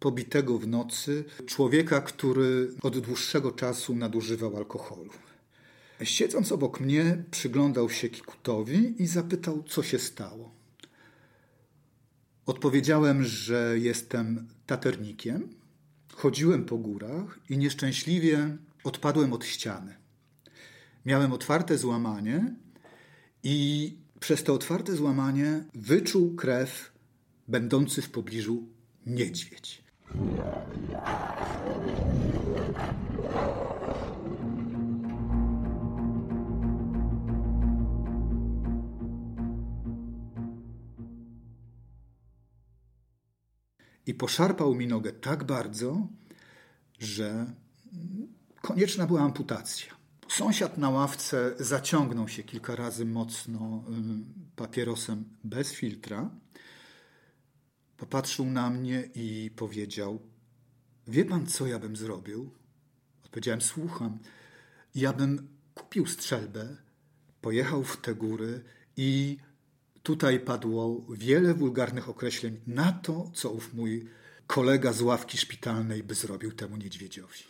pobitego 0.00 0.58
w 0.58 0.66
nocy, 0.66 1.24
człowieka, 1.46 2.00
który 2.00 2.74
od 2.82 2.98
dłuższego 2.98 3.52
czasu 3.52 3.94
nadużywał 3.96 4.56
alkoholu. 4.56 5.10
Siedząc 6.02 6.52
obok 6.52 6.80
mnie, 6.80 7.24
przyglądał 7.30 7.90
się 7.90 8.08
Kikutowi 8.08 9.02
i 9.02 9.06
zapytał, 9.06 9.62
co 9.62 9.82
się 9.82 9.98
stało. 9.98 10.57
Odpowiedziałem, 12.48 13.24
że 13.24 13.74
jestem 13.78 14.48
taternikiem, 14.66 15.48
chodziłem 16.12 16.64
po 16.64 16.78
górach 16.78 17.38
i 17.50 17.58
nieszczęśliwie 17.58 18.56
odpadłem 18.84 19.32
od 19.32 19.44
ściany. 19.44 19.94
Miałem 21.06 21.32
otwarte 21.32 21.78
złamanie 21.78 22.54
i 23.42 23.96
przez 24.20 24.44
to 24.44 24.54
otwarte 24.54 24.96
złamanie 24.96 25.64
wyczuł 25.74 26.34
krew 26.34 26.92
będący 27.48 28.02
w 28.02 28.10
pobliżu 28.10 28.68
niedźwiedź. 29.06 29.82
I 44.08 44.14
poszarpał 44.14 44.74
mi 44.74 44.86
nogę 44.86 45.12
tak 45.12 45.44
bardzo, 45.44 46.06
że 46.98 47.52
konieczna 48.62 49.06
była 49.06 49.20
amputacja. 49.20 49.94
Sąsiad 50.28 50.78
na 50.78 50.90
ławce 50.90 51.54
zaciągnął 51.58 52.28
się 52.28 52.42
kilka 52.42 52.76
razy 52.76 53.04
mocno 53.04 53.84
y, 53.88 54.56
papierosem 54.56 55.24
bez 55.44 55.72
filtra. 55.72 56.30
Popatrzył 57.96 58.46
na 58.46 58.70
mnie 58.70 59.08
i 59.14 59.50
powiedział: 59.56 60.22
Wie 61.06 61.24
pan, 61.24 61.46
co 61.46 61.66
ja 61.66 61.78
bym 61.78 61.96
zrobił? 61.96 62.50
Odpowiedziałem: 63.24 63.60
Słucham. 63.60 64.18
Ja 64.94 65.12
bym 65.12 65.48
kupił 65.74 66.06
strzelbę, 66.06 66.76
pojechał 67.40 67.84
w 67.84 67.96
te 67.96 68.14
góry 68.14 68.64
i 68.96 69.36
Tutaj 70.08 70.40
padło 70.40 71.06
wiele 71.10 71.54
wulgarnych 71.54 72.08
określeń 72.08 72.60
na 72.66 72.92
to, 72.92 73.30
co 73.34 73.50
ów 73.50 73.74
mój 73.74 74.08
kolega 74.46 74.92
z 74.92 75.02
ławki 75.02 75.38
szpitalnej 75.38 76.02
by 76.02 76.14
zrobił 76.14 76.52
temu 76.52 76.76
niedźwiedziowi. 76.76 77.44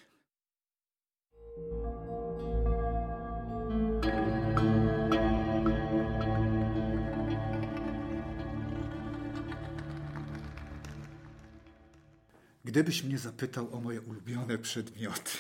Gdybyś 12.65 13.05
mnie 13.05 13.19
zapytał 13.19 13.75
o 13.75 13.81
moje 13.81 14.01
ulubione 14.01 14.59
przedmioty. 14.59 15.31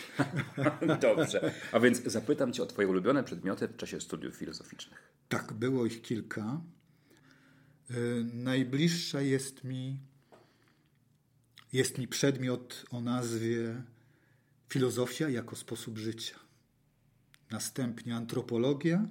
Dobrze. 1.00 1.54
A 1.72 1.80
więc 1.80 2.02
zapytam 2.02 2.52
Cię 2.52 2.62
o 2.62 2.66
Twoje 2.66 2.88
ulubione 2.88 3.24
przedmioty 3.24 3.68
w 3.68 3.76
czasie 3.76 4.00
studiów 4.00 4.36
filozoficznych. 4.36 5.12
Tak, 5.28 5.52
było 5.52 5.86
ich 5.86 6.02
kilka. 6.02 6.60
Y, 7.90 8.24
najbliższa 8.32 9.20
jest 9.20 9.64
mi, 9.64 10.00
jest 11.72 11.98
mi 11.98 12.08
przedmiot 12.08 12.84
o 12.90 13.00
nazwie 13.00 13.82
filozofia 14.68 15.28
jako 15.28 15.56
sposób 15.56 15.98
życia. 15.98 16.38
Następnie 17.50 18.16
antropologia, 18.16 19.08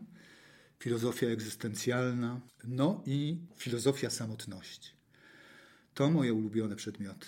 filozofia 0.79 1.27
egzystencjalna, 1.27 2.41
no 2.63 3.03
i 3.05 3.39
filozofia 3.55 4.09
samotności. 4.09 4.91
To 5.93 6.09
moje 6.09 6.33
ulubione 6.33 6.75
przedmioty. 6.75 7.27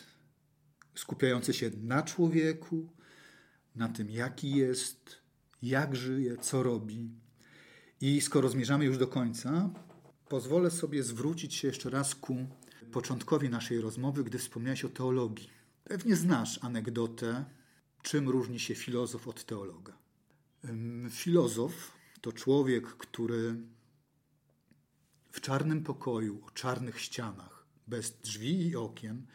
Skupiające 0.95 1.53
się 1.53 1.71
na 1.83 2.03
człowieku, 2.03 2.89
na 3.75 3.89
tym, 3.89 4.09
jaki 4.09 4.51
jest, 4.51 5.15
jak 5.61 5.95
żyje, 5.95 6.37
co 6.37 6.63
robi. 6.63 7.09
I 8.01 8.21
skoro 8.21 8.49
zmierzamy 8.49 8.85
już 8.85 8.97
do 8.97 9.07
końca, 9.07 9.69
Pozwolę 10.29 10.71
sobie 10.71 11.03
zwrócić 11.03 11.53
się 11.55 11.67
jeszcze 11.67 11.89
raz 11.89 12.15
ku 12.15 12.47
początkowi 12.91 13.49
naszej 13.49 13.81
rozmowy, 13.81 14.23
gdy 14.23 14.37
wspomniałeś 14.37 14.85
o 14.85 14.89
teologii. 14.89 15.49
Pewnie 15.83 16.15
znasz 16.15 16.63
anegdotę, 16.63 17.45
czym 18.01 18.29
różni 18.29 18.59
się 18.59 18.75
filozof 18.75 19.27
od 19.27 19.45
teologa. 19.45 19.97
Filozof 21.09 21.91
to 22.21 22.31
człowiek, 22.31 22.87
który 22.87 23.55
w 25.31 25.41
czarnym 25.41 25.83
pokoju, 25.83 26.41
o 26.45 26.51
czarnych 26.51 27.01
ścianach, 27.01 27.65
bez 27.87 28.11
drzwi 28.11 28.67
i 28.67 28.75
okien, 28.75 29.27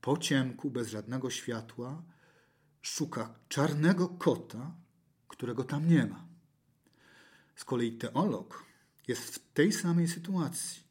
po 0.00 0.16
ciemku, 0.16 0.70
bez 0.70 0.88
żadnego 0.88 1.30
światła, 1.30 2.02
szuka 2.82 3.34
czarnego 3.48 4.08
kota, 4.08 4.74
którego 5.28 5.64
tam 5.64 5.88
nie 5.88 6.06
ma. 6.06 6.26
Z 7.56 7.64
kolei 7.64 7.92
teolog 7.92 8.66
jest 9.08 9.34
w 9.34 9.52
tej 9.52 9.72
samej 9.72 10.08
sytuacji. 10.08 10.82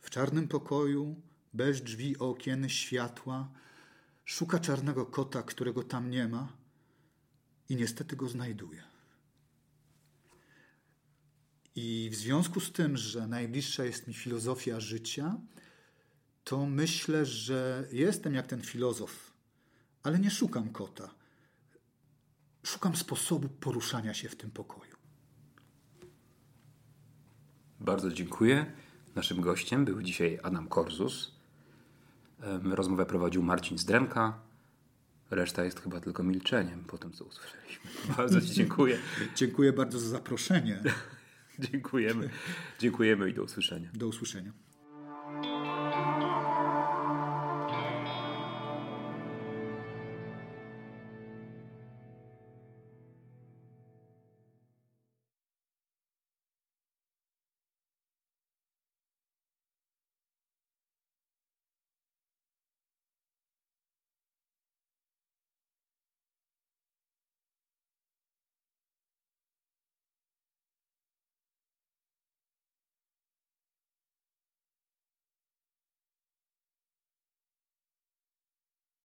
W 0.00 0.10
czarnym 0.10 0.48
pokoju, 0.48 1.22
bez 1.52 1.82
drzwi, 1.82 2.18
okien, 2.18 2.68
światła, 2.68 3.52
szuka 4.24 4.58
czarnego 4.58 5.06
kota, 5.06 5.42
którego 5.42 5.82
tam 5.82 6.10
nie 6.10 6.28
ma 6.28 6.52
i 7.68 7.76
niestety 7.76 8.16
go 8.16 8.28
znajduje. 8.28 8.82
I 11.74 12.08
w 12.12 12.14
związku 12.14 12.60
z 12.60 12.72
tym, 12.72 12.96
że 12.96 13.26
najbliższa 13.26 13.84
jest 13.84 14.06
mi 14.06 14.14
filozofia 14.14 14.80
życia, 14.80 15.40
to 16.44 16.66
myślę, 16.66 17.26
że 17.26 17.88
jestem 17.92 18.34
jak 18.34 18.46
ten 18.46 18.62
filozof, 18.62 19.32
ale 20.02 20.18
nie 20.18 20.30
szukam 20.30 20.72
kota. 20.72 21.14
Szukam 22.62 22.96
sposobu 22.96 23.48
poruszania 23.48 24.14
się 24.14 24.28
w 24.28 24.36
tym 24.36 24.50
pokoju. 24.50 24.91
Bardzo 27.84 28.10
dziękuję. 28.10 28.66
Naszym 29.14 29.40
gościem 29.40 29.84
był 29.84 30.02
dzisiaj 30.02 30.38
Adam 30.42 30.68
Korzus. 30.68 31.32
Rozmowę 32.64 33.06
prowadził 33.06 33.42
Marcin 33.42 33.78
Zdremka. 33.78 34.38
Reszta 35.30 35.64
jest 35.64 35.80
chyba 35.80 36.00
tylko 36.00 36.22
milczeniem 36.22 36.84
po 36.84 36.98
tym, 36.98 37.12
co 37.12 37.24
usłyszeliśmy. 37.24 37.90
Bardzo 38.16 38.40
Ci 38.40 38.50
dziękuję. 38.50 38.98
dziękuję 39.36 39.72
bardzo 39.72 39.98
za 39.98 40.08
zaproszenie. 40.08 40.82
Dziękujemy. 41.70 42.30
Dziękujemy 42.78 43.30
i 43.30 43.34
do 43.34 43.42
usłyszenia. 43.42 43.88
Do 43.94 44.06
usłyszenia. 44.06 44.52